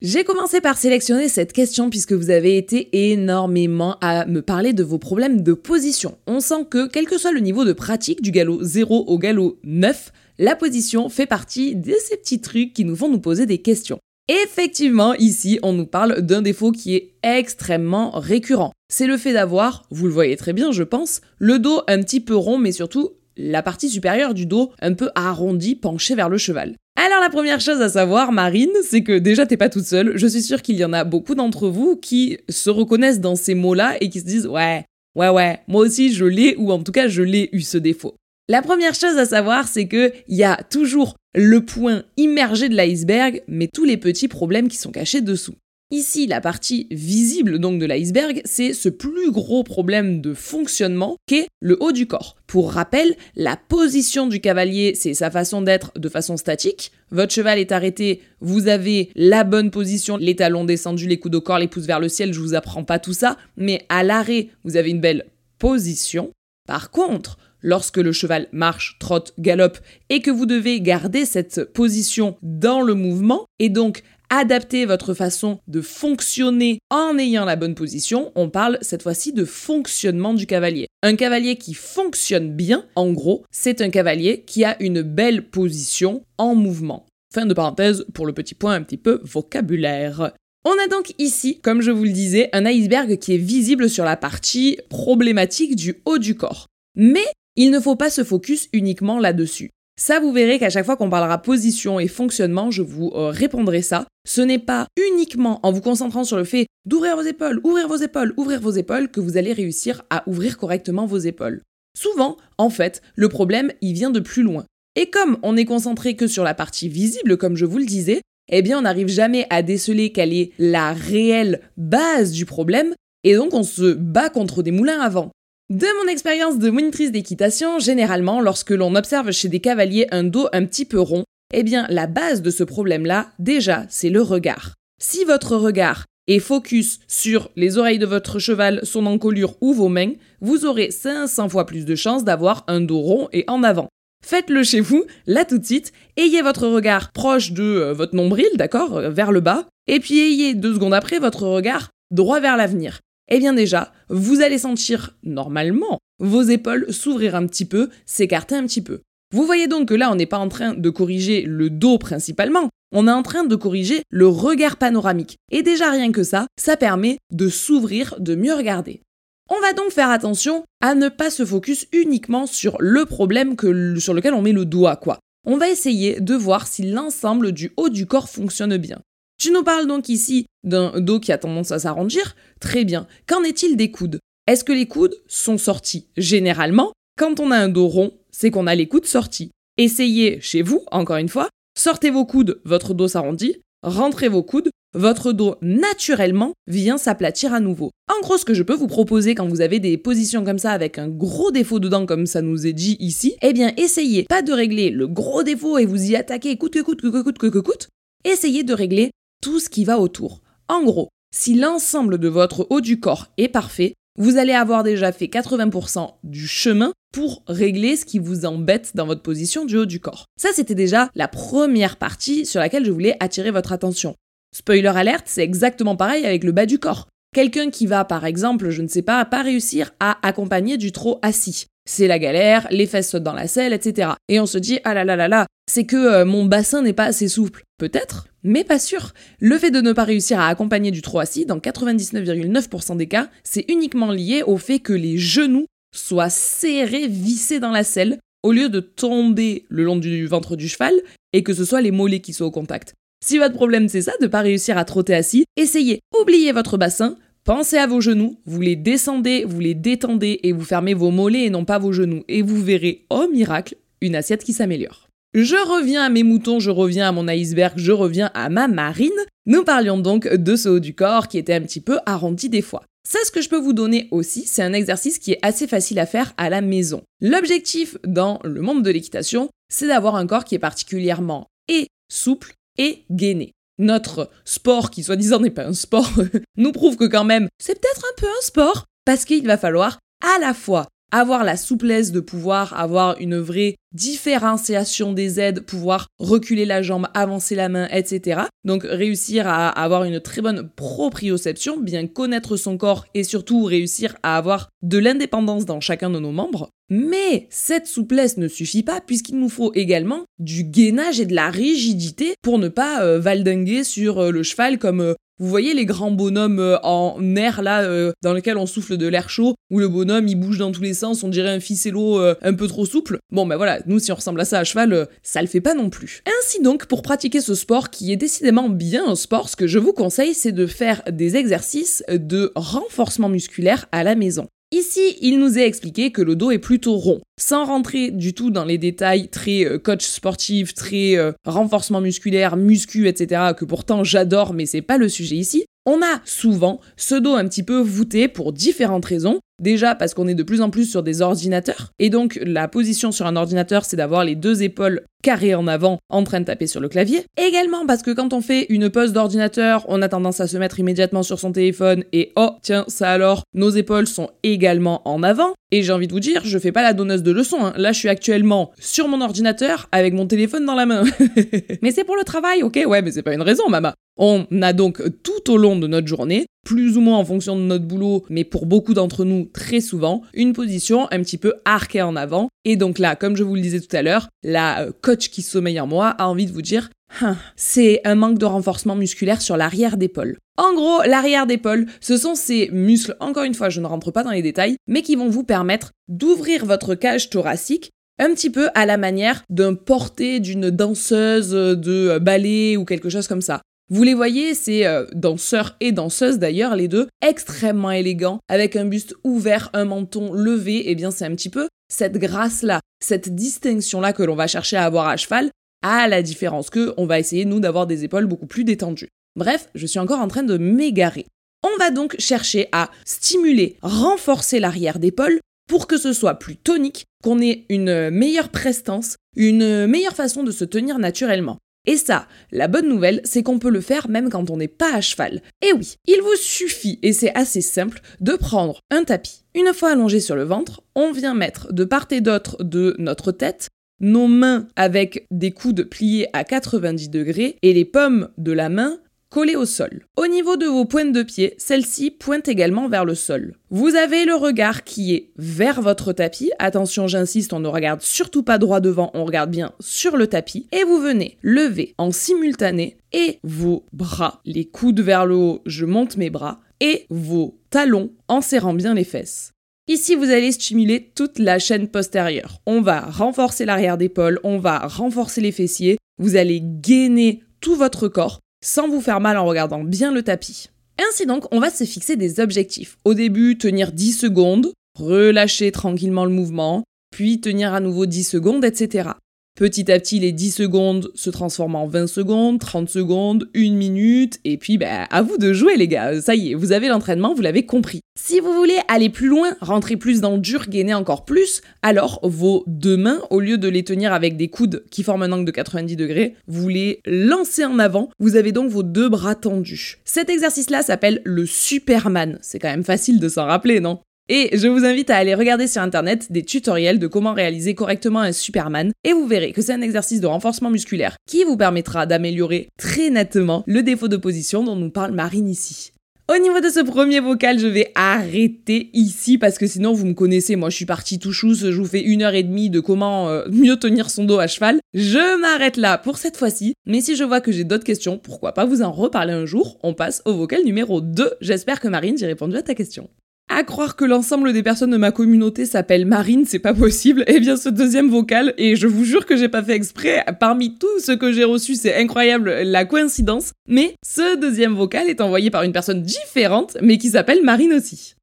j'ai 0.00 0.22
commencé 0.22 0.60
par 0.60 0.78
sélectionner 0.78 1.28
cette 1.28 1.52
question 1.52 1.90
puisque 1.90 2.12
vous 2.12 2.30
avez 2.30 2.56
été 2.56 2.88
énormément 3.10 3.98
à 4.00 4.26
me 4.26 4.42
parler 4.42 4.72
de 4.72 4.84
vos 4.84 4.98
problèmes 4.98 5.42
de 5.42 5.54
position. 5.54 6.16
On 6.28 6.38
sent 6.38 6.66
que, 6.70 6.86
quel 6.86 7.06
que 7.06 7.18
soit 7.18 7.32
le 7.32 7.40
niveau 7.40 7.64
de 7.64 7.72
pratique, 7.72 8.22
du 8.22 8.30
galop 8.30 8.62
0 8.62 9.06
au 9.08 9.18
galop 9.18 9.58
9, 9.64 10.12
la 10.38 10.54
position 10.54 11.08
fait 11.08 11.26
partie 11.26 11.74
de 11.74 11.94
ces 12.00 12.16
petits 12.16 12.40
trucs 12.40 12.72
qui 12.72 12.84
nous 12.84 12.96
font 12.96 13.08
nous 13.08 13.20
poser 13.20 13.46
des 13.46 13.58
questions. 13.58 13.98
Effectivement, 14.28 15.14
ici, 15.14 15.58
on 15.62 15.72
nous 15.72 15.86
parle 15.86 16.20
d'un 16.20 16.42
défaut 16.42 16.70
qui 16.70 16.94
est 16.94 17.14
extrêmement 17.22 18.10
récurrent. 18.10 18.72
C'est 18.90 19.06
le 19.06 19.16
fait 19.16 19.32
d'avoir, 19.32 19.86
vous 19.90 20.06
le 20.06 20.12
voyez 20.12 20.36
très 20.36 20.52
bien, 20.52 20.70
je 20.70 20.82
pense, 20.82 21.22
le 21.38 21.58
dos 21.58 21.82
un 21.88 22.02
petit 22.02 22.20
peu 22.20 22.36
rond, 22.36 22.58
mais 22.58 22.72
surtout 22.72 23.12
la 23.36 23.62
partie 23.62 23.88
supérieure 23.88 24.34
du 24.34 24.46
dos 24.46 24.72
un 24.80 24.92
peu 24.92 25.10
arrondie, 25.14 25.76
penchée 25.76 26.14
vers 26.14 26.28
le 26.28 26.38
cheval. 26.38 26.74
Alors 26.96 27.20
la 27.20 27.30
première 27.30 27.60
chose 27.60 27.80
à 27.80 27.88
savoir, 27.88 28.32
Marine, 28.32 28.72
c'est 28.82 29.02
que 29.02 29.18
déjà 29.18 29.46
t'es 29.46 29.56
pas 29.56 29.68
toute 29.68 29.84
seule. 29.84 30.16
Je 30.16 30.26
suis 30.26 30.42
sûre 30.42 30.62
qu'il 30.62 30.76
y 30.76 30.84
en 30.84 30.92
a 30.92 31.04
beaucoup 31.04 31.36
d'entre 31.36 31.68
vous 31.68 31.96
qui 31.96 32.38
se 32.48 32.70
reconnaissent 32.70 33.20
dans 33.20 33.36
ces 33.36 33.54
mots-là 33.54 33.96
et 34.00 34.10
qui 34.10 34.20
se 34.20 34.26
disent 34.26 34.48
ouais, 34.48 34.84
ouais, 35.14 35.28
ouais, 35.28 35.60
moi 35.68 35.82
aussi 35.82 36.12
je 36.12 36.24
l'ai 36.24 36.56
ou 36.56 36.72
en 36.72 36.82
tout 36.82 36.92
cas 36.92 37.06
je 37.06 37.22
l'ai 37.22 37.48
eu 37.52 37.60
ce 37.60 37.78
défaut. 37.78 38.16
La 38.50 38.62
première 38.62 38.94
chose 38.94 39.18
à 39.18 39.26
savoir, 39.26 39.68
c'est 39.68 39.88
que 39.88 40.10
il 40.26 40.36
y 40.36 40.42
a 40.42 40.56
toujours 40.70 41.16
le 41.34 41.66
point 41.66 42.04
immergé 42.16 42.70
de 42.70 42.74
l'iceberg, 42.74 43.42
mais 43.46 43.68
tous 43.68 43.84
les 43.84 43.98
petits 43.98 44.26
problèmes 44.26 44.68
qui 44.68 44.78
sont 44.78 44.90
cachés 44.90 45.20
dessous. 45.20 45.54
Ici, 45.90 46.26
la 46.26 46.40
partie 46.40 46.86
visible 46.90 47.58
donc 47.58 47.78
de 47.78 47.84
l'iceberg, 47.84 48.40
c'est 48.46 48.72
ce 48.72 48.88
plus 48.88 49.30
gros 49.30 49.64
problème 49.64 50.22
de 50.22 50.32
fonctionnement 50.32 51.16
qu'est 51.26 51.48
le 51.60 51.76
haut 51.82 51.92
du 51.92 52.06
corps. 52.06 52.36
Pour 52.46 52.72
rappel, 52.72 53.16
la 53.36 53.56
position 53.56 54.26
du 54.26 54.40
cavalier, 54.40 54.94
c'est 54.94 55.12
sa 55.12 55.30
façon 55.30 55.60
d'être 55.60 55.92
de 55.98 56.08
façon 56.08 56.38
statique. 56.38 56.92
Votre 57.10 57.34
cheval 57.34 57.58
est 57.58 57.72
arrêté, 57.72 58.22
vous 58.40 58.68
avez 58.68 59.10
la 59.14 59.44
bonne 59.44 59.70
position, 59.70 60.16
les 60.16 60.36
talons 60.36 60.64
descendus, 60.64 61.06
les 61.06 61.18
coudes 61.18 61.34
au 61.34 61.42
corps, 61.42 61.58
les 61.58 61.68
pouces 61.68 61.86
vers 61.86 62.00
le 62.00 62.08
ciel, 62.08 62.32
je 62.32 62.40
vous 62.40 62.54
apprends 62.54 62.84
pas 62.84 62.98
tout 62.98 63.14
ça, 63.14 63.36
mais 63.58 63.84
à 63.90 64.02
l'arrêt, 64.02 64.48
vous 64.64 64.76
avez 64.78 64.88
une 64.88 65.00
belle 65.00 65.26
position. 65.58 66.30
Par 66.66 66.90
contre, 66.90 67.38
lorsque 67.62 67.98
le 67.98 68.12
cheval 68.12 68.48
marche, 68.52 68.96
trotte, 68.98 69.32
galope 69.38 69.78
et 70.10 70.20
que 70.20 70.30
vous 70.30 70.46
devez 70.46 70.80
garder 70.80 71.24
cette 71.24 71.72
position 71.72 72.36
dans 72.42 72.80
le 72.80 72.94
mouvement 72.94 73.44
et 73.58 73.68
donc 73.68 74.02
adapter 74.30 74.84
votre 74.84 75.14
façon 75.14 75.60
de 75.68 75.80
fonctionner 75.80 76.78
en 76.90 77.18
ayant 77.18 77.44
la 77.44 77.56
bonne 77.56 77.74
position, 77.74 78.32
on 78.34 78.50
parle 78.50 78.78
cette 78.82 79.02
fois-ci 79.02 79.32
de 79.32 79.44
fonctionnement 79.44 80.34
du 80.34 80.46
cavalier. 80.46 80.86
Un 81.02 81.16
cavalier 81.16 81.56
qui 81.56 81.74
fonctionne 81.74 82.52
bien, 82.54 82.84
en 82.94 83.12
gros, 83.12 83.44
c'est 83.50 83.80
un 83.80 83.90
cavalier 83.90 84.42
qui 84.46 84.64
a 84.64 84.76
une 84.82 85.02
belle 85.02 85.48
position 85.48 86.22
en 86.36 86.54
mouvement. 86.54 87.06
Fin 87.32 87.46
de 87.46 87.54
parenthèse 87.54 88.04
pour 88.14 88.26
le 88.26 88.32
petit 88.32 88.54
point 88.54 88.74
un 88.74 88.82
petit 88.82 88.96
peu 88.96 89.20
vocabulaire. 89.22 90.32
On 90.64 90.72
a 90.72 90.88
donc 90.88 91.14
ici, 91.18 91.60
comme 91.60 91.80
je 91.80 91.90
vous 91.90 92.04
le 92.04 92.10
disais, 92.10 92.50
un 92.52 92.66
iceberg 92.66 93.18
qui 93.18 93.34
est 93.34 93.38
visible 93.38 93.88
sur 93.88 94.04
la 94.04 94.16
partie 94.16 94.78
problématique 94.88 95.76
du 95.76 96.00
haut 96.04 96.18
du 96.18 96.34
corps. 96.34 96.66
Mais 96.96 97.26
il 97.58 97.72
ne 97.72 97.80
faut 97.80 97.96
pas 97.96 98.08
se 98.08 98.22
focus 98.22 98.68
uniquement 98.72 99.18
là-dessus. 99.18 99.70
Ça, 100.00 100.20
vous 100.20 100.30
verrez 100.30 100.60
qu'à 100.60 100.70
chaque 100.70 100.86
fois 100.86 100.96
qu'on 100.96 101.10
parlera 101.10 101.42
position 101.42 101.98
et 101.98 102.06
fonctionnement, 102.06 102.70
je 102.70 102.82
vous 102.82 103.10
euh, 103.16 103.30
répondrai 103.30 103.82
ça. 103.82 104.06
Ce 104.28 104.40
n'est 104.40 104.60
pas 104.60 104.86
uniquement 105.10 105.58
en 105.64 105.72
vous 105.72 105.80
concentrant 105.80 106.22
sur 106.22 106.36
le 106.36 106.44
fait 106.44 106.68
d'ouvrir 106.86 107.16
vos 107.16 107.22
épaules, 107.22 107.60
ouvrir 107.64 107.88
vos 107.88 107.96
épaules, 107.96 108.32
ouvrir 108.36 108.60
vos 108.60 108.70
épaules 108.70 109.10
que 109.10 109.18
vous 109.18 109.36
allez 109.36 109.52
réussir 109.52 110.04
à 110.08 110.22
ouvrir 110.28 110.56
correctement 110.56 111.04
vos 111.04 111.18
épaules. 111.18 111.62
Souvent, 111.98 112.36
en 112.58 112.70
fait, 112.70 113.02
le 113.16 113.28
problème, 113.28 113.72
il 113.80 113.92
vient 113.92 114.10
de 114.10 114.20
plus 114.20 114.44
loin. 114.44 114.64
Et 114.94 115.10
comme 115.10 115.36
on 115.42 115.54
n'est 115.54 115.64
concentré 115.64 116.14
que 116.14 116.28
sur 116.28 116.44
la 116.44 116.54
partie 116.54 116.88
visible, 116.88 117.36
comme 117.36 117.56
je 117.56 117.64
vous 117.64 117.78
le 117.78 117.86
disais, 117.86 118.20
eh 118.50 118.62
bien 118.62 118.78
on 118.78 118.82
n'arrive 118.82 119.08
jamais 119.08 119.48
à 119.50 119.62
déceler 119.62 120.12
quelle 120.12 120.32
est 120.32 120.52
la 120.60 120.92
réelle 120.92 121.60
base 121.76 122.30
du 122.30 122.46
problème, 122.46 122.94
et 123.24 123.34
donc 123.34 123.52
on 123.52 123.64
se 123.64 123.94
bat 123.94 124.30
contre 124.30 124.62
des 124.62 124.70
moulins 124.70 125.00
à 125.00 125.08
vent. 125.08 125.32
De 125.70 125.86
mon 126.00 126.10
expérience 126.10 126.58
de 126.58 126.70
monitrice 126.70 127.12
d'équitation, 127.12 127.78
généralement, 127.78 128.40
lorsque 128.40 128.70
l'on 128.70 128.94
observe 128.94 129.32
chez 129.32 129.50
des 129.50 129.60
cavaliers 129.60 130.06
un 130.10 130.24
dos 130.24 130.48
un 130.54 130.64
petit 130.64 130.86
peu 130.86 130.98
rond, 130.98 131.24
eh 131.52 131.62
bien, 131.62 131.86
la 131.90 132.06
base 132.06 132.40
de 132.40 132.48
ce 132.48 132.64
problème-là, 132.64 133.32
déjà, 133.38 133.84
c'est 133.90 134.08
le 134.08 134.22
regard. 134.22 134.76
Si 134.98 135.24
votre 135.24 135.56
regard 135.56 136.06
est 136.26 136.38
focus 136.38 137.00
sur 137.06 137.50
les 137.54 137.76
oreilles 137.76 137.98
de 137.98 138.06
votre 138.06 138.38
cheval, 138.38 138.80
son 138.82 139.04
encolure 139.04 139.56
ou 139.60 139.74
vos 139.74 139.90
mains, 139.90 140.12
vous 140.40 140.64
aurez 140.64 140.90
500 140.90 141.50
fois 141.50 141.66
plus 141.66 141.84
de 141.84 141.94
chances 141.94 142.24
d'avoir 142.24 142.64
un 142.66 142.80
dos 142.80 143.00
rond 143.00 143.28
et 143.34 143.44
en 143.46 143.62
avant. 143.62 143.88
Faites-le 144.24 144.62
chez 144.62 144.80
vous, 144.80 145.04
là 145.26 145.44
tout 145.44 145.58
de 145.58 145.66
suite, 145.66 145.92
ayez 146.16 146.40
votre 146.40 146.66
regard 146.66 147.12
proche 147.12 147.52
de 147.52 147.62
euh, 147.62 147.92
votre 147.92 148.16
nombril, 148.16 148.48
d'accord, 148.54 148.96
euh, 148.96 149.10
vers 149.10 149.32
le 149.32 149.40
bas, 149.40 149.66
et 149.86 150.00
puis 150.00 150.18
ayez 150.18 150.54
deux 150.54 150.72
secondes 150.72 150.94
après 150.94 151.18
votre 151.18 151.42
regard 151.42 151.90
droit 152.10 152.40
vers 152.40 152.56
l'avenir 152.56 153.00
eh 153.28 153.38
bien 153.38 153.52
déjà, 153.52 153.92
vous 154.08 154.40
allez 154.40 154.58
sentir 154.58 155.16
normalement 155.22 155.98
vos 156.18 156.42
épaules 156.42 156.92
s'ouvrir 156.92 157.34
un 157.34 157.46
petit 157.46 157.64
peu, 157.64 157.90
s'écarter 158.06 158.54
un 158.54 158.64
petit 158.64 158.82
peu. 158.82 159.00
Vous 159.34 159.44
voyez 159.44 159.66
donc 159.66 159.88
que 159.88 159.94
là, 159.94 160.10
on 160.10 160.14
n'est 160.14 160.26
pas 160.26 160.38
en 160.38 160.48
train 160.48 160.74
de 160.74 160.90
corriger 160.90 161.42
le 161.42 161.68
dos 161.68 161.98
principalement, 161.98 162.70
on 162.94 163.06
est 163.06 163.12
en 163.12 163.22
train 163.22 163.44
de 163.44 163.56
corriger 163.56 164.02
le 164.08 164.26
regard 164.26 164.76
panoramique. 164.76 165.36
Et 165.52 165.62
déjà 165.62 165.90
rien 165.90 166.12
que 166.12 166.22
ça, 166.22 166.46
ça 166.58 166.76
permet 166.76 167.18
de 167.30 167.48
s'ouvrir, 167.48 168.14
de 168.18 168.34
mieux 168.34 168.54
regarder. 168.54 169.02
On 169.50 169.60
va 169.60 169.72
donc 169.72 169.92
faire 169.92 170.10
attention 170.10 170.64
à 170.80 170.94
ne 170.94 171.08
pas 171.08 171.30
se 171.30 171.44
focus 171.44 171.86
uniquement 171.92 172.46
sur 172.46 172.76
le 172.80 173.04
problème 173.04 173.56
sur 173.98 174.14
lequel 174.14 174.34
on 174.34 174.42
met 174.42 174.52
le 174.52 174.64
doigt, 174.64 174.96
quoi. 174.96 175.18
On 175.46 175.56
va 175.56 175.68
essayer 175.68 176.20
de 176.20 176.34
voir 176.34 176.66
si 176.66 176.82
l'ensemble 176.82 177.52
du 177.52 177.72
haut 177.76 177.88
du 177.88 178.06
corps 178.06 178.28
fonctionne 178.28 178.76
bien. 178.76 179.00
Tu 179.38 179.52
nous 179.52 179.62
parles 179.62 179.86
donc 179.86 180.08
ici 180.08 180.46
d'un 180.64 180.98
dos 181.00 181.20
qui 181.20 181.30
a 181.30 181.38
tendance 181.38 181.70
à 181.70 181.78
s'arrondir 181.78 182.34
Très 182.60 182.84
bien. 182.84 183.06
Qu'en 183.28 183.44
est-il 183.44 183.76
des 183.76 183.92
coudes? 183.92 184.18
Est-ce 184.48 184.64
que 184.64 184.72
les 184.72 184.86
coudes 184.86 185.14
sont 185.28 185.58
sortis 185.58 186.08
Généralement, 186.16 186.92
quand 187.16 187.38
on 187.38 187.52
a 187.52 187.56
un 187.56 187.68
dos 187.68 187.86
rond, 187.86 188.14
c'est 188.32 188.50
qu'on 188.50 188.66
a 188.66 188.74
les 188.74 188.88
coudes 188.88 189.06
sortis. 189.06 189.52
Essayez 189.76 190.40
chez 190.40 190.62
vous, 190.62 190.82
encore 190.90 191.18
une 191.18 191.28
fois, 191.28 191.50
sortez 191.78 192.10
vos 192.10 192.24
coudes, 192.24 192.60
votre 192.64 192.94
dos 192.94 193.06
s'arrondit, 193.06 193.60
rentrez 193.84 194.28
vos 194.28 194.42
coudes, 194.42 194.70
votre 194.92 195.32
dos 195.32 195.54
naturellement 195.62 196.52
vient 196.66 196.98
s'aplatir 196.98 197.54
à 197.54 197.60
nouveau. 197.60 197.92
En 198.12 198.20
gros, 198.20 198.38
ce 198.38 198.44
que 198.44 198.54
je 198.54 198.64
peux 198.64 198.74
vous 198.74 198.88
proposer 198.88 199.36
quand 199.36 199.46
vous 199.46 199.60
avez 199.60 199.78
des 199.78 199.98
positions 199.98 200.44
comme 200.44 200.58
ça 200.58 200.72
avec 200.72 200.98
un 200.98 201.08
gros 201.08 201.52
défaut 201.52 201.78
dedans, 201.78 202.06
comme 202.06 202.26
ça 202.26 202.42
nous 202.42 202.66
est 202.66 202.72
dit 202.72 202.96
ici, 202.98 203.36
eh 203.42 203.52
bien, 203.52 203.72
essayez 203.76 204.24
pas 204.24 204.42
de 204.42 204.52
régler 204.52 204.90
le 204.90 205.06
gros 205.06 205.44
défaut 205.44 205.78
et 205.78 205.86
vous 205.86 206.10
y 206.10 206.16
attaquer 206.16 206.56
coûte 206.56 206.74
que 206.74 206.80
coûte, 206.80 207.02
que 207.02 207.22
coûte, 207.22 207.38
que 207.38 207.58
coûte. 207.60 207.88
Essayez 208.24 208.64
de 208.64 208.74
régler 208.74 209.10
tout 209.42 209.60
ce 209.60 209.68
qui 209.68 209.84
va 209.84 209.98
autour. 209.98 210.40
En 210.68 210.82
gros, 210.82 211.08
si 211.34 211.54
l'ensemble 211.54 212.18
de 212.18 212.28
votre 212.28 212.66
haut 212.70 212.80
du 212.80 213.00
corps 213.00 213.26
est 213.36 213.48
parfait, 213.48 213.94
vous 214.18 214.36
allez 214.36 214.52
avoir 214.52 214.82
déjà 214.82 215.12
fait 215.12 215.26
80% 215.26 216.14
du 216.24 216.48
chemin 216.48 216.92
pour 217.12 217.42
régler 217.46 217.96
ce 217.96 218.04
qui 218.04 218.18
vous 218.18 218.44
embête 218.44 218.92
dans 218.94 219.06
votre 219.06 219.22
position 219.22 219.64
du 219.64 219.76
haut 219.76 219.86
du 219.86 220.00
corps. 220.00 220.26
Ça, 220.38 220.48
c'était 220.52 220.74
déjà 220.74 221.08
la 221.14 221.28
première 221.28 221.96
partie 221.96 222.44
sur 222.44 222.60
laquelle 222.60 222.84
je 222.84 222.90
voulais 222.90 223.16
attirer 223.20 223.50
votre 223.50 223.72
attention. 223.72 224.14
Spoiler 224.54 224.88
alerte, 224.88 225.26
c'est 225.26 225.44
exactement 225.44 225.96
pareil 225.96 226.26
avec 226.26 226.42
le 226.42 226.52
bas 226.52 226.66
du 226.66 226.78
corps. 226.78 227.06
Quelqu'un 227.34 227.70
qui 227.70 227.86
va, 227.86 228.04
par 228.04 228.24
exemple, 228.24 228.70
je 228.70 228.82
ne 228.82 228.88
sais 228.88 229.02
pas, 229.02 229.24
pas 229.24 229.42
réussir 229.42 229.92
à 230.00 230.18
accompagner 230.26 230.78
du 230.78 230.92
trop 230.92 231.18
assis. 231.22 231.66
C'est 231.88 232.06
la 232.06 232.18
galère, 232.18 232.66
les 232.70 232.86
fesses 232.86 233.10
sautent 233.10 233.22
dans 233.22 233.34
la 233.34 233.46
selle, 233.46 233.72
etc. 233.72 234.12
Et 234.28 234.40
on 234.40 234.46
se 234.46 234.58
dit, 234.58 234.80
ah 234.84 234.94
là 234.94 235.04
là 235.04 235.16
là 235.16 235.28
là, 235.28 235.46
c'est 235.68 235.84
que 235.84 235.96
euh, 235.96 236.24
mon 236.24 236.46
bassin 236.46 236.82
n'est 236.82 236.92
pas 236.92 237.04
assez 237.04 237.28
souple. 237.28 237.62
Peut-être, 237.78 238.26
mais 238.42 238.64
pas 238.64 238.80
sûr. 238.80 239.12
Le 239.38 239.56
fait 239.58 239.70
de 239.70 239.80
ne 239.80 239.92
pas 239.92 240.04
réussir 240.04 240.40
à 240.40 240.48
accompagner 240.48 240.90
du 240.90 241.02
trop 241.02 241.20
assis, 241.20 241.46
dans 241.46 241.58
99,9% 241.58 242.96
des 242.96 243.06
cas, 243.06 243.28
c'est 243.44 243.64
uniquement 243.68 244.10
lié 244.10 244.42
au 244.44 244.56
fait 244.56 244.80
que 244.80 244.92
les 244.92 245.16
genoux 245.16 245.66
soient 245.94 246.30
serrés, 246.30 247.06
vissés 247.06 247.60
dans 247.60 247.70
la 247.70 247.84
selle, 247.84 248.18
au 248.42 248.52
lieu 248.52 248.68
de 248.68 248.80
tomber 248.80 249.64
le 249.68 249.84
long 249.84 249.96
du 249.96 250.26
ventre 250.26 250.56
du 250.56 250.68
cheval, 250.68 250.94
et 251.32 251.42
que 251.42 251.54
ce 251.54 251.64
soit 251.64 251.80
les 251.80 251.90
mollets 251.90 252.20
qui 252.20 252.32
soient 252.32 252.46
au 252.46 252.52
contact. 252.52 252.94
Si 253.24 253.38
votre 253.38 253.54
problème 253.54 253.88
c'est 253.88 254.02
ça, 254.02 254.12
de 254.20 254.26
ne 254.26 254.30
pas 254.30 254.40
réussir 254.40 254.78
à 254.78 254.84
trotter 254.84 255.14
assis, 255.14 255.44
essayez, 255.56 256.00
oubliez 256.20 256.52
votre 256.52 256.78
bassin, 256.78 257.16
pensez 257.44 257.76
à 257.76 257.86
vos 257.86 258.00
genoux, 258.00 258.38
vous 258.46 258.60
les 258.60 258.76
descendez, 258.76 259.44
vous 259.44 259.60
les 259.60 259.74
détendez 259.74 260.40
et 260.42 260.52
vous 260.52 260.64
fermez 260.64 260.94
vos 260.94 261.10
mollets 261.10 261.44
et 261.44 261.50
non 261.50 261.64
pas 261.64 261.78
vos 261.78 261.92
genoux, 261.92 262.22
et 262.28 262.42
vous 262.42 262.62
verrez, 262.62 263.06
oh 263.10 263.28
miracle, 263.32 263.76
une 264.00 264.14
assiette 264.14 264.44
qui 264.44 264.52
s'améliore. 264.52 265.07
Je 265.40 265.54
reviens 265.54 266.02
à 266.02 266.08
mes 266.08 266.24
moutons, 266.24 266.58
je 266.58 266.68
reviens 266.68 267.08
à 267.08 267.12
mon 267.12 267.28
iceberg, 267.28 267.74
je 267.76 267.92
reviens 267.92 268.28
à 268.34 268.48
ma 268.48 268.66
marine. 268.66 269.12
Nous 269.46 269.62
parlions 269.62 269.96
donc 269.96 270.26
de 270.26 270.56
ce 270.56 270.68
haut 270.68 270.80
du 270.80 270.96
corps 270.96 271.28
qui 271.28 271.38
était 271.38 271.54
un 271.54 271.60
petit 271.60 271.80
peu 271.80 272.00
arrondi 272.06 272.48
des 272.48 272.60
fois. 272.60 272.82
Ça, 273.08 273.20
ce 273.24 273.30
que 273.30 273.40
je 273.40 273.48
peux 273.48 273.56
vous 273.56 273.72
donner 273.72 274.08
aussi, 274.10 274.46
c'est 274.46 274.64
un 274.64 274.72
exercice 274.72 275.20
qui 275.20 275.30
est 275.30 275.38
assez 275.42 275.68
facile 275.68 276.00
à 276.00 276.06
faire 276.06 276.34
à 276.38 276.50
la 276.50 276.60
maison. 276.60 277.04
L'objectif 277.20 277.96
dans 278.04 278.40
le 278.42 278.60
monde 278.60 278.82
de 278.82 278.90
l'équitation, 278.90 279.48
c'est 279.72 279.86
d'avoir 279.86 280.16
un 280.16 280.26
corps 280.26 280.42
qui 280.42 280.56
est 280.56 280.58
particulièrement 280.58 281.46
et 281.68 281.86
souple 282.10 282.54
et 282.76 283.04
gainé. 283.08 283.52
Notre 283.78 284.30
sport, 284.44 284.90
qui 284.90 285.04
soi-disant 285.04 285.38
n'est 285.38 285.50
pas 285.50 285.68
un 285.68 285.72
sport, 285.72 286.10
nous 286.56 286.72
prouve 286.72 286.96
que 286.96 287.04
quand 287.04 287.22
même, 287.22 287.46
c'est 287.60 287.80
peut-être 287.80 288.04
un 288.04 288.20
peu 288.20 288.26
un 288.26 288.42
sport, 288.42 288.86
parce 289.04 289.24
qu'il 289.24 289.46
va 289.46 289.56
falloir 289.56 290.00
à 290.20 290.40
la 290.40 290.52
fois 290.52 290.88
avoir 291.10 291.44
la 291.44 291.56
souplesse 291.56 292.12
de 292.12 292.20
pouvoir 292.20 292.78
avoir 292.78 293.18
une 293.18 293.38
vraie 293.38 293.76
différenciation 293.92 295.12
des 295.12 295.40
aides, 295.40 295.60
pouvoir 295.60 296.08
reculer 296.18 296.66
la 296.66 296.82
jambe, 296.82 297.08
avancer 297.14 297.54
la 297.54 297.68
main, 297.68 297.88
etc. 297.90 298.42
Donc 298.64 298.82
réussir 298.84 299.48
à 299.48 299.68
avoir 299.68 300.04
une 300.04 300.20
très 300.20 300.42
bonne 300.42 300.68
proprioception, 300.68 301.78
bien 301.78 302.06
connaître 302.06 302.56
son 302.56 302.76
corps 302.76 303.06
et 303.14 303.24
surtout 303.24 303.64
réussir 303.64 304.16
à 304.22 304.36
avoir 304.36 304.68
de 304.82 304.98
l'indépendance 304.98 305.66
dans 305.66 305.80
chacun 305.80 306.10
de 306.10 306.18
nos 306.18 306.32
membres. 306.32 306.70
Mais 306.90 307.46
cette 307.50 307.86
souplesse 307.86 308.38
ne 308.38 308.48
suffit 308.48 308.82
pas 308.82 309.00
puisqu'il 309.00 309.38
nous 309.38 309.50
faut 309.50 309.72
également 309.74 310.24
du 310.38 310.64
gainage 310.64 311.20
et 311.20 311.26
de 311.26 311.34
la 311.34 311.50
rigidité 311.50 312.34
pour 312.42 312.58
ne 312.58 312.68
pas 312.68 313.02
euh, 313.02 313.18
valdinguer 313.18 313.84
sur 313.84 314.18
euh, 314.18 314.30
le 314.30 314.42
cheval 314.42 314.78
comme 314.78 315.00
euh, 315.00 315.14
vous 315.38 315.48
voyez 315.48 315.74
les 315.74 315.84
grands 315.84 316.10
bonhommes 316.10 316.78
en 316.82 317.36
air 317.36 317.62
là, 317.62 317.88
dans 318.24 318.32
lesquels 318.32 318.56
on 318.56 318.66
souffle 318.66 318.96
de 318.96 319.06
l'air 319.06 319.30
chaud, 319.30 319.54
où 319.70 319.78
le 319.78 319.86
bonhomme 319.86 320.26
il 320.26 320.34
bouge 320.34 320.58
dans 320.58 320.72
tous 320.72 320.82
les 320.82 320.94
sens, 320.94 321.22
on 321.22 321.28
dirait 321.28 321.50
un 321.50 321.60
ficello 321.60 322.18
un 322.18 322.54
peu 322.54 322.66
trop 322.66 322.84
souple. 322.84 323.20
Bon 323.30 323.46
ben 323.46 323.56
voilà, 323.56 323.78
nous 323.86 324.00
si 324.00 324.10
on 324.10 324.16
ressemble 324.16 324.40
à 324.40 324.44
ça 324.44 324.58
à 324.58 324.64
cheval, 324.64 325.06
ça 325.22 325.40
le 325.40 325.46
fait 325.46 325.60
pas 325.60 325.74
non 325.74 325.90
plus. 325.90 326.24
Ainsi 326.40 326.60
donc, 326.60 326.86
pour 326.86 327.02
pratiquer 327.02 327.40
ce 327.40 327.54
sport 327.54 327.90
qui 327.90 328.10
est 328.10 328.16
décidément 328.16 328.68
bien 328.68 329.06
un 329.06 329.14
sport, 329.14 329.48
ce 329.48 329.54
que 329.54 329.68
je 329.68 329.78
vous 329.78 329.92
conseille 329.92 330.34
c'est 330.34 330.50
de 330.50 330.66
faire 330.66 331.04
des 331.08 331.36
exercices 331.36 332.02
de 332.08 332.50
renforcement 332.56 333.28
musculaire 333.28 333.86
à 333.92 334.02
la 334.02 334.16
maison. 334.16 334.48
Ici, 334.70 335.16
il 335.22 335.38
nous 335.38 335.58
est 335.58 335.66
expliqué 335.66 336.12
que 336.12 336.20
le 336.20 336.36
dos 336.36 336.50
est 336.50 336.58
plutôt 336.58 336.96
rond. 336.96 337.20
Sans 337.40 337.64
rentrer 337.64 338.10
du 338.10 338.34
tout 338.34 338.50
dans 338.50 338.66
les 338.66 338.76
détails 338.76 339.28
très 339.28 339.64
euh, 339.64 339.78
coach 339.78 340.04
sportif, 340.04 340.74
très 340.74 341.16
euh, 341.16 341.32
renforcement 341.46 342.02
musculaire, 342.02 342.56
muscu, 342.56 343.08
etc., 343.08 343.52
que 343.56 343.64
pourtant 343.64 344.04
j'adore, 344.04 344.52
mais 344.52 344.66
c'est 344.66 344.82
pas 344.82 344.98
le 344.98 345.08
sujet 345.08 345.36
ici, 345.36 345.64
on 345.86 346.02
a 346.02 346.20
souvent 346.26 346.80
ce 346.98 347.14
dos 347.14 347.34
un 347.34 347.48
petit 347.48 347.62
peu 347.62 347.80
voûté 347.80 348.28
pour 348.28 348.52
différentes 348.52 349.06
raisons. 349.06 349.40
Déjà 349.62 349.94
parce 349.94 350.12
qu'on 350.12 350.28
est 350.28 350.34
de 350.34 350.42
plus 350.42 350.60
en 350.60 350.68
plus 350.68 350.84
sur 350.84 351.02
des 351.02 351.22
ordinateurs, 351.22 351.92
et 351.98 352.10
donc 352.10 352.38
la 352.42 352.68
position 352.68 353.10
sur 353.10 353.26
un 353.26 353.36
ordinateur, 353.36 353.86
c'est 353.86 353.96
d'avoir 353.96 354.22
les 354.22 354.36
deux 354.36 354.62
épaules 354.62 355.02
carrées 355.22 355.54
en 355.54 355.66
avant 355.66 355.98
en 356.08 356.24
train 356.24 356.40
de 356.40 356.44
taper 356.44 356.66
sur 356.66 356.80
le 356.80 356.88
clavier. 356.88 357.24
Également 357.36 357.86
parce 357.86 358.02
que 358.02 358.10
quand 358.10 358.32
on 358.32 358.40
fait 358.40 358.66
une 358.68 358.90
pause 358.90 359.12
d'ordinateur, 359.12 359.84
on 359.88 360.02
a 360.02 360.08
tendance 360.08 360.40
à 360.40 360.46
se 360.46 360.56
mettre 360.56 360.78
immédiatement 360.78 361.22
sur 361.22 361.38
son 361.40 361.52
téléphone 361.52 362.04
et 362.12 362.32
oh 362.36 362.50
tiens 362.62 362.84
ça 362.88 363.10
alors, 363.10 363.42
nos 363.54 363.70
épaules 363.70 364.06
sont 364.06 364.30
également 364.42 365.02
en 365.08 365.22
avant. 365.22 365.54
Et 365.70 365.82
j'ai 365.82 365.92
envie 365.92 366.06
de 366.06 366.12
vous 366.12 366.20
dire, 366.20 366.42
je 366.44 366.58
fais 366.58 366.72
pas 366.72 366.82
la 366.82 366.94
donneuse 366.94 367.22
de 367.22 367.30
leçons. 367.30 367.62
Hein. 367.62 367.74
Là, 367.76 367.92
je 367.92 367.98
suis 367.98 368.08
actuellement 368.08 368.72
sur 368.78 369.06
mon 369.06 369.20
ordinateur 369.20 369.86
avec 369.92 370.14
mon 370.14 370.26
téléphone 370.26 370.64
dans 370.64 370.74
la 370.74 370.86
main. 370.86 371.04
mais 371.82 371.90
c'est 371.90 372.04
pour 372.04 372.16
le 372.16 372.24
travail, 372.24 372.62
ok 372.62 372.78
Ouais, 372.86 373.02
mais 373.02 373.10
c'est 373.10 373.22
pas 373.22 373.34
une 373.34 373.42
raison, 373.42 373.68
maman. 373.68 373.92
On 374.16 374.46
a 374.62 374.72
donc 374.72 375.02
tout 375.22 375.52
au 375.52 375.58
long 375.58 375.76
de 375.76 375.86
notre 375.86 376.08
journée, 376.08 376.46
plus 376.64 376.96
ou 376.96 377.00
moins 377.00 377.18
en 377.18 377.24
fonction 377.24 377.54
de 377.54 377.62
notre 377.62 377.84
boulot, 377.84 378.24
mais 378.30 378.44
pour 378.44 378.66
beaucoup 378.66 378.92
d'entre 378.92 379.24
nous 379.24 379.48
très 379.52 379.80
souvent, 379.80 380.22
une 380.34 380.54
position 380.54 381.06
un 381.12 381.20
petit 381.20 381.38
peu 381.38 381.54
arquée 381.64 382.02
en 382.02 382.16
avant. 382.16 382.48
Et 382.64 382.76
donc 382.76 382.98
là, 382.98 383.14
comme 383.14 383.36
je 383.36 383.42
vous 383.42 383.54
le 383.54 383.60
disais 383.60 383.80
tout 383.80 383.94
à 383.94 384.02
l'heure, 384.02 384.28
la 384.42 384.80
euh, 384.80 384.92
coach 385.08 385.30
qui 385.30 385.40
sommeille 385.40 385.80
en 385.80 385.86
moi 385.86 386.08
a 386.18 386.28
envie 386.28 386.44
de 386.44 386.52
vous 386.52 386.60
dire 386.60 386.90
hein, 387.22 387.38
c'est 387.56 388.02
un 388.04 388.14
manque 388.14 388.36
de 388.36 388.44
renforcement 388.44 388.94
musculaire 388.94 389.40
sur 389.40 389.56
l'arrière 389.56 389.96
d'épaule. 389.96 390.36
En 390.58 390.74
gros, 390.74 391.00
l'arrière 391.06 391.46
d'épaule, 391.46 391.86
ce 392.02 392.18
sont 392.18 392.34
ces 392.34 392.68
muscles, 392.72 393.16
encore 393.18 393.44
une 393.44 393.54
fois, 393.54 393.70
je 393.70 393.80
ne 393.80 393.86
rentre 393.86 394.10
pas 394.10 394.22
dans 394.22 394.32
les 394.32 394.42
détails, 394.42 394.76
mais 394.86 395.00
qui 395.00 395.16
vont 395.16 395.30
vous 395.30 395.44
permettre 395.44 395.92
d'ouvrir 396.08 396.66
votre 396.66 396.94
cage 396.94 397.30
thoracique 397.30 397.90
un 398.18 398.34
petit 398.34 398.50
peu 398.50 398.68
à 398.74 398.84
la 398.84 398.98
manière 398.98 399.44
d'un 399.48 399.72
porté 399.72 400.40
d'une 400.40 400.68
danseuse 400.68 401.52
de 401.52 402.18
ballet 402.18 402.76
ou 402.76 402.84
quelque 402.84 403.08
chose 403.08 403.28
comme 403.28 403.40
ça. 403.40 403.62
Vous 403.90 404.02
les 404.02 404.12
voyez, 404.12 404.54
c'est 404.54 404.86
euh, 404.86 405.06
danseurs 405.14 405.74
et 405.80 405.92
danseuses 405.92 406.38
d'ailleurs, 406.38 406.76
les 406.76 406.88
deux, 406.88 407.08
extrêmement 407.26 407.90
élégants, 407.90 408.38
avec 408.48 408.76
un 408.76 408.84
buste 408.84 409.14
ouvert, 409.24 409.70
un 409.72 409.86
menton 409.86 410.34
levé, 410.34 410.76
et 410.76 410.90
eh 410.90 410.94
bien 410.94 411.10
c'est 411.10 411.24
un 411.24 411.34
petit 411.34 411.48
peu 411.48 411.68
cette 411.90 412.18
grâce-là, 412.18 412.80
cette 413.02 413.34
distinction-là 413.34 414.12
que 414.12 414.22
l'on 414.22 414.34
va 414.34 414.46
chercher 414.46 414.76
à 414.76 414.84
avoir 414.84 415.08
à 415.08 415.16
cheval, 415.16 415.50
à 415.82 416.06
la 416.06 416.20
différence 416.20 416.68
que 416.68 416.92
on 416.98 417.06
va 417.06 417.18
essayer 417.18 417.46
nous 417.46 417.60
d'avoir 417.60 417.86
des 417.86 418.04
épaules 418.04 418.26
beaucoup 418.26 418.46
plus 418.46 418.64
détendues. 418.64 419.08
Bref, 419.36 419.70
je 419.74 419.86
suis 419.86 419.98
encore 419.98 420.20
en 420.20 420.28
train 420.28 420.42
de 420.42 420.58
m'égarer. 420.58 421.24
On 421.64 421.74
va 421.78 421.90
donc 421.90 422.14
chercher 422.18 422.68
à 422.72 422.90
stimuler, 423.06 423.78
renforcer 423.80 424.60
l'arrière 424.60 424.98
d'épaule 424.98 425.40
pour 425.66 425.86
que 425.86 425.96
ce 425.96 426.12
soit 426.12 426.34
plus 426.34 426.56
tonique, 426.56 427.06
qu'on 427.24 427.40
ait 427.40 427.64
une 427.70 428.10
meilleure 428.10 428.50
prestance, 428.50 429.16
une 429.34 429.86
meilleure 429.86 430.14
façon 430.14 430.42
de 430.42 430.50
se 430.50 430.64
tenir 430.64 430.98
naturellement. 430.98 431.58
Et 431.86 431.96
ça, 431.96 432.26
la 432.52 432.68
bonne 432.68 432.88
nouvelle, 432.88 433.20
c'est 433.24 433.42
qu'on 433.42 433.58
peut 433.58 433.70
le 433.70 433.80
faire 433.80 434.08
même 434.08 434.30
quand 434.30 434.50
on 434.50 434.56
n'est 434.56 434.68
pas 434.68 434.94
à 434.94 435.00
cheval. 435.00 435.40
Et 435.62 435.72
oui, 435.72 435.96
il 436.06 436.20
vous 436.20 436.36
suffit, 436.36 436.98
et 437.02 437.12
c'est 437.12 437.34
assez 437.34 437.60
simple, 437.60 438.00
de 438.20 438.34
prendre 438.34 438.80
un 438.90 439.04
tapis. 439.04 439.44
Une 439.54 439.72
fois 439.72 439.92
allongé 439.92 440.20
sur 440.20 440.36
le 440.36 440.44
ventre, 440.44 440.82
on 440.94 441.12
vient 441.12 441.34
mettre 441.34 441.72
de 441.72 441.84
part 441.84 442.06
et 442.10 442.20
d'autre 442.20 442.62
de 442.62 442.94
notre 442.98 443.32
tête 443.32 443.68
nos 444.00 444.28
mains 444.28 444.68
avec 444.76 445.26
des 445.30 445.50
coudes 445.50 445.88
pliés 445.88 446.28
à 446.32 446.44
90 446.44 447.10
degrés 447.10 447.56
et 447.62 447.72
les 447.72 447.84
pommes 447.84 448.28
de 448.38 448.52
la 448.52 448.68
main 448.68 448.98
collées 449.30 449.56
au 449.56 449.66
sol. 449.66 450.06
Au 450.16 450.26
niveau 450.26 450.56
de 450.56 450.66
vos 450.66 450.84
pointes 450.84 451.12
de 451.12 451.22
pied, 451.22 451.54
celles-ci 451.58 452.10
pointent 452.10 452.48
également 452.48 452.88
vers 452.88 453.04
le 453.04 453.14
sol. 453.14 453.54
Vous 453.70 453.94
avez 453.94 454.24
le 454.24 454.34
regard 454.34 454.84
qui 454.84 455.14
est 455.14 455.30
vers 455.36 455.82
votre 455.82 456.12
tapis. 456.12 456.50
Attention, 456.58 457.08
j'insiste, 457.08 457.52
on 457.52 457.60
ne 457.60 457.68
regarde 457.68 458.02
surtout 458.02 458.42
pas 458.42 458.58
droit 458.58 458.80
devant, 458.80 459.10
on 459.14 459.24
regarde 459.24 459.50
bien 459.50 459.72
sur 459.80 460.16
le 460.16 460.26
tapis. 460.26 460.66
Et 460.72 460.84
vous 460.84 460.98
venez 460.98 461.38
lever 461.42 461.94
en 461.98 462.10
simultané 462.10 462.96
et 463.12 463.38
vos 463.42 463.84
bras, 463.92 464.40
les 464.44 464.64
coudes 464.64 465.00
vers 465.00 465.26
le 465.26 465.34
haut, 465.34 465.62
je 465.66 465.84
monte 465.84 466.16
mes 466.16 466.30
bras, 466.30 466.60
et 466.80 467.06
vos 467.08 467.58
talons 467.70 468.10
en 468.28 468.40
serrant 468.40 468.74
bien 468.74 468.94
les 468.94 469.04
fesses. 469.04 469.52
Ici, 469.88 470.14
vous 470.14 470.30
allez 470.30 470.52
stimuler 470.52 471.10
toute 471.14 471.38
la 471.38 471.58
chaîne 471.58 471.88
postérieure. 471.88 472.60
On 472.66 472.82
va 472.82 473.00
renforcer 473.00 473.64
l'arrière 473.64 473.96
d'épaule, 473.96 474.38
on 474.44 474.58
va 474.58 474.80
renforcer 474.80 475.40
les 475.40 475.52
fessiers, 475.52 475.96
vous 476.18 476.36
allez 476.36 476.60
gainer 476.62 477.42
tout 477.60 477.74
votre 477.74 478.08
corps 478.08 478.40
sans 478.64 478.88
vous 478.88 479.00
faire 479.00 479.20
mal 479.20 479.36
en 479.36 479.44
regardant 479.44 479.84
bien 479.84 480.12
le 480.12 480.22
tapis. 480.22 480.68
Ainsi 480.98 481.26
donc, 481.26 481.44
on 481.52 481.60
va 481.60 481.70
se 481.70 481.84
fixer 481.84 482.16
des 482.16 482.40
objectifs. 482.40 482.98
Au 483.04 483.14
début, 483.14 483.56
tenir 483.56 483.92
10 483.92 484.12
secondes, 484.12 484.72
relâcher 484.98 485.70
tranquillement 485.70 486.24
le 486.24 486.32
mouvement, 486.32 486.82
puis 487.10 487.40
tenir 487.40 487.72
à 487.72 487.80
nouveau 487.80 488.06
10 488.06 488.24
secondes, 488.24 488.64
etc. 488.64 489.10
Petit 489.58 489.90
à 489.90 489.98
petit, 489.98 490.20
les 490.20 490.30
10 490.30 490.52
secondes 490.52 491.10
se 491.16 491.30
transforment 491.30 491.74
en 491.74 491.86
20 491.88 492.06
secondes, 492.06 492.60
30 492.60 492.88
secondes, 492.88 493.48
1 493.56 493.72
minute, 493.72 494.38
et 494.44 494.56
puis 494.56 494.78
bah, 494.78 495.02
à 495.10 495.22
vous 495.22 495.36
de 495.36 495.52
jouer 495.52 495.76
les 495.76 495.88
gars, 495.88 496.20
ça 496.20 496.36
y 496.36 496.52
est, 496.52 496.54
vous 496.54 496.70
avez 496.70 496.86
l'entraînement, 496.86 497.34
vous 497.34 497.42
l'avez 497.42 497.66
compris. 497.66 497.98
Si 498.16 498.38
vous 498.38 498.52
voulez 498.52 498.78
aller 498.86 499.10
plus 499.10 499.26
loin, 499.26 499.56
rentrer 499.60 499.96
plus 499.96 500.20
dans 500.20 500.36
le 500.36 500.38
dur, 500.38 500.66
gainer 500.68 500.94
encore 500.94 501.24
plus, 501.24 501.60
alors 501.82 502.20
vos 502.22 502.62
deux 502.68 502.96
mains, 502.96 503.20
au 503.30 503.40
lieu 503.40 503.58
de 503.58 503.66
les 503.66 503.82
tenir 503.82 504.12
avec 504.12 504.36
des 504.36 504.46
coudes 504.46 504.84
qui 504.92 505.02
forment 505.02 505.24
un 505.24 505.32
angle 505.32 505.44
de 505.44 505.50
90 505.50 505.96
degrés, 505.96 506.36
vous 506.46 506.68
les 506.68 507.00
lancez 507.04 507.64
en 507.64 507.80
avant, 507.80 508.10
vous 508.20 508.36
avez 508.36 508.52
donc 508.52 508.70
vos 508.70 508.84
deux 508.84 509.08
bras 509.08 509.34
tendus. 509.34 509.98
Cet 510.04 510.30
exercice-là 510.30 510.82
s'appelle 510.82 511.20
le 511.24 511.46
Superman, 511.46 512.38
c'est 512.42 512.60
quand 512.60 512.70
même 512.70 512.84
facile 512.84 513.18
de 513.18 513.28
s'en 513.28 513.46
rappeler, 513.46 513.80
non? 513.80 513.98
Et 514.28 514.50
je 514.52 514.68
vous 514.68 514.84
invite 514.84 515.10
à 515.10 515.16
aller 515.16 515.34
regarder 515.34 515.66
sur 515.66 515.82
internet 515.82 516.30
des 516.30 516.42
tutoriels 516.42 516.98
de 516.98 517.06
comment 517.06 517.32
réaliser 517.32 517.74
correctement 517.74 518.20
un 518.20 518.32
Superman 518.32 518.92
et 519.04 519.12
vous 519.12 519.26
verrez 519.26 519.52
que 519.52 519.62
c'est 519.62 519.72
un 519.72 519.80
exercice 519.80 520.20
de 520.20 520.26
renforcement 520.26 520.70
musculaire 520.70 521.16
qui 521.26 521.44
vous 521.44 521.56
permettra 521.56 522.06
d'améliorer 522.06 522.68
très 522.78 523.10
nettement 523.10 523.64
le 523.66 523.82
défaut 523.82 524.08
de 524.08 524.16
position 524.16 524.64
dont 524.64 524.76
nous 524.76 524.90
parle 524.90 525.12
Marine 525.12 525.48
ici. 525.48 525.92
Au 526.30 526.38
niveau 526.38 526.60
de 526.60 526.68
ce 526.68 526.80
premier 526.80 527.20
vocal, 527.20 527.58
je 527.58 527.66
vais 527.66 527.90
arrêter 527.94 528.90
ici 528.92 529.38
parce 529.38 529.56
que 529.56 529.66
sinon 529.66 529.94
vous 529.94 530.04
me 530.04 530.12
connaissez, 530.12 530.56
moi 530.56 530.68
je 530.68 530.76
suis 530.76 530.84
partie 530.84 531.18
tout 531.18 531.32
chousse, 531.32 531.70
je 531.70 531.80
vous 531.80 531.86
fais 531.86 532.02
une 532.02 532.20
heure 532.20 532.34
et 532.34 532.42
demie 532.42 532.68
de 532.68 532.80
comment 532.80 533.30
euh, 533.30 533.46
mieux 533.50 533.78
tenir 533.78 534.10
son 534.10 534.24
dos 534.24 534.38
à 534.38 534.46
cheval. 534.46 534.78
Je 534.92 535.40
m'arrête 535.40 535.78
là 535.78 535.96
pour 535.96 536.18
cette 536.18 536.36
fois-ci, 536.36 536.74
mais 536.84 537.00
si 537.00 537.16
je 537.16 537.24
vois 537.24 537.40
que 537.40 537.50
j'ai 537.50 537.64
d'autres 537.64 537.84
questions, 537.84 538.18
pourquoi 538.18 538.52
pas 538.52 538.66
vous 538.66 538.82
en 538.82 538.92
reparler 538.92 539.32
un 539.32 539.46
jour? 539.46 539.78
On 539.82 539.94
passe 539.94 540.20
au 540.26 540.34
vocal 540.34 540.64
numéro 540.64 541.00
2. 541.00 541.32
J'espère 541.40 541.80
que 541.80 541.88
Marine, 541.88 542.18
j'ai 542.18 542.26
répondu 542.26 542.56
à 542.56 542.62
ta 542.62 542.74
question. 542.74 543.08
À 543.50 543.64
croire 543.64 543.96
que 543.96 544.04
l'ensemble 544.04 544.52
des 544.52 544.62
personnes 544.62 544.90
de 544.90 544.98
ma 544.98 545.10
communauté 545.10 545.64
s'appelle 545.64 546.04
Marine, 546.04 546.44
c'est 546.46 546.58
pas 546.58 546.74
possible. 546.74 547.24
Eh 547.26 547.40
bien, 547.40 547.56
ce 547.56 547.70
deuxième 547.70 548.10
vocal, 548.10 548.52
et 548.58 548.76
je 548.76 548.86
vous 548.86 549.04
jure 549.04 549.24
que 549.24 549.36
j'ai 549.36 549.48
pas 549.48 549.62
fait 549.62 549.74
exprès, 549.74 550.22
parmi 550.38 550.74
tout 550.74 551.00
ce 551.00 551.12
que 551.12 551.32
j'ai 551.32 551.44
reçu, 551.44 551.74
c'est 551.74 551.96
incroyable 551.96 552.50
la 552.50 552.84
coïncidence, 552.84 553.52
mais 553.66 553.94
ce 554.06 554.36
deuxième 554.38 554.74
vocal 554.74 555.08
est 555.08 555.22
envoyé 555.22 555.50
par 555.50 555.62
une 555.62 555.72
personne 555.72 556.02
différente, 556.02 556.76
mais 556.82 556.98
qui 556.98 557.08
s'appelle 557.08 557.42
Marine 557.42 557.72
aussi. 557.72 558.16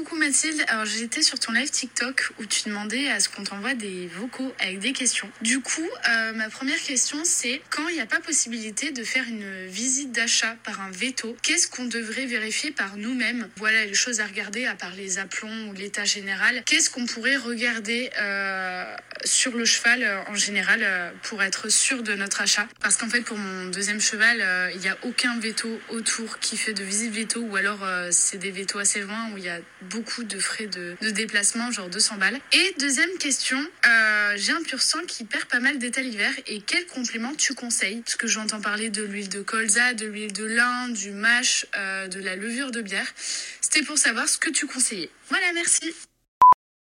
Coucou 0.00 0.16
Mathilde, 0.16 0.64
alors 0.68 0.86
j'étais 0.86 1.20
sur 1.20 1.38
ton 1.38 1.52
live 1.52 1.68
TikTok 1.68 2.30
où 2.38 2.46
tu 2.46 2.70
demandais 2.70 3.10
à 3.10 3.20
ce 3.20 3.28
qu'on 3.28 3.44
t'envoie 3.44 3.74
des 3.74 4.06
vocaux 4.06 4.50
avec 4.58 4.78
des 4.78 4.94
questions. 4.94 5.30
Du 5.42 5.60
coup, 5.60 5.86
euh, 6.08 6.32
ma 6.32 6.48
première 6.48 6.80
question 6.80 7.18
c'est 7.22 7.60
quand 7.68 7.86
il 7.88 7.96
n'y 7.96 8.00
a 8.00 8.06
pas 8.06 8.18
possibilité 8.18 8.92
de 8.92 9.04
faire 9.04 9.24
une 9.28 9.66
visite 9.66 10.10
d'achat 10.10 10.56
par 10.64 10.80
un 10.80 10.90
veto, 10.90 11.36
qu'est-ce 11.42 11.68
qu'on 11.68 11.84
devrait 11.84 12.24
vérifier 12.24 12.70
par 12.70 12.96
nous-mêmes? 12.96 13.50
Voilà 13.56 13.84
les 13.84 13.92
choses 13.92 14.20
à 14.20 14.26
regarder 14.26 14.64
à 14.64 14.74
part 14.74 14.94
les 14.96 15.18
aplombs 15.18 15.68
ou 15.68 15.74
l'état 15.74 16.04
général. 16.04 16.62
Qu'est-ce 16.64 16.88
qu'on 16.88 17.04
pourrait 17.04 17.36
regarder 17.36 18.08
euh, 18.22 18.96
sur 19.26 19.54
le 19.54 19.66
cheval 19.66 20.02
euh, 20.02 20.22
en 20.28 20.34
général 20.34 21.12
pour 21.24 21.42
être 21.42 21.68
sûr 21.68 22.02
de 22.02 22.14
notre 22.14 22.40
achat? 22.40 22.66
Parce 22.80 22.96
qu'en 22.96 23.10
fait 23.10 23.20
pour 23.20 23.36
mon 23.36 23.66
deuxième 23.66 24.00
cheval, 24.00 24.42
il 24.74 24.80
n'y 24.80 24.88
a 24.88 24.96
aucun 25.02 25.38
veto 25.38 25.78
autour 25.90 26.38
qui 26.38 26.56
fait 26.56 26.72
de 26.72 26.84
visite 26.84 27.12
veto 27.12 27.40
ou 27.42 27.56
alors 27.56 27.86
c'est 28.10 28.38
des 28.38 28.50
vétos 28.50 28.78
assez 28.78 29.02
loin 29.02 29.30
où 29.34 29.36
il 29.36 29.44
y 29.44 29.50
a 29.50 29.60
beaucoup 29.90 30.24
de 30.24 30.38
frais 30.38 30.66
de, 30.66 30.96
déplacement, 31.10 31.70
genre 31.70 31.88
200 31.88 32.16
balles. 32.18 32.38
Et 32.52 32.74
deuxième 32.80 33.10
question, 33.18 33.58
euh, 33.58 34.32
j'ai 34.36 34.52
un 34.52 34.62
pur 34.62 34.80
sang 34.80 35.00
qui 35.06 35.24
perd 35.24 35.44
pas 35.46 35.60
mal 35.60 35.78
d'état 35.78 36.00
l'hiver 36.00 36.32
et 36.46 36.60
quel 36.60 36.86
complément 36.86 37.32
tu 37.36 37.54
conseilles? 37.54 38.02
Parce 38.02 38.16
que 38.16 38.26
j'entends 38.26 38.60
parler 38.60 38.90
de 38.90 39.02
l'huile 39.02 39.28
de 39.28 39.42
colza, 39.42 39.94
de 39.94 40.06
l'huile 40.06 40.32
de 40.32 40.44
lin, 40.44 40.88
du 40.88 41.10
mâche, 41.10 41.66
euh, 41.76 42.08
de 42.08 42.20
la 42.20 42.36
levure 42.36 42.70
de 42.70 42.80
bière. 42.80 43.12
C'était 43.60 43.84
pour 43.84 43.98
savoir 43.98 44.28
ce 44.28 44.38
que 44.38 44.50
tu 44.50 44.66
conseillais. 44.66 45.10
Voilà, 45.28 45.46
merci. 45.54 45.92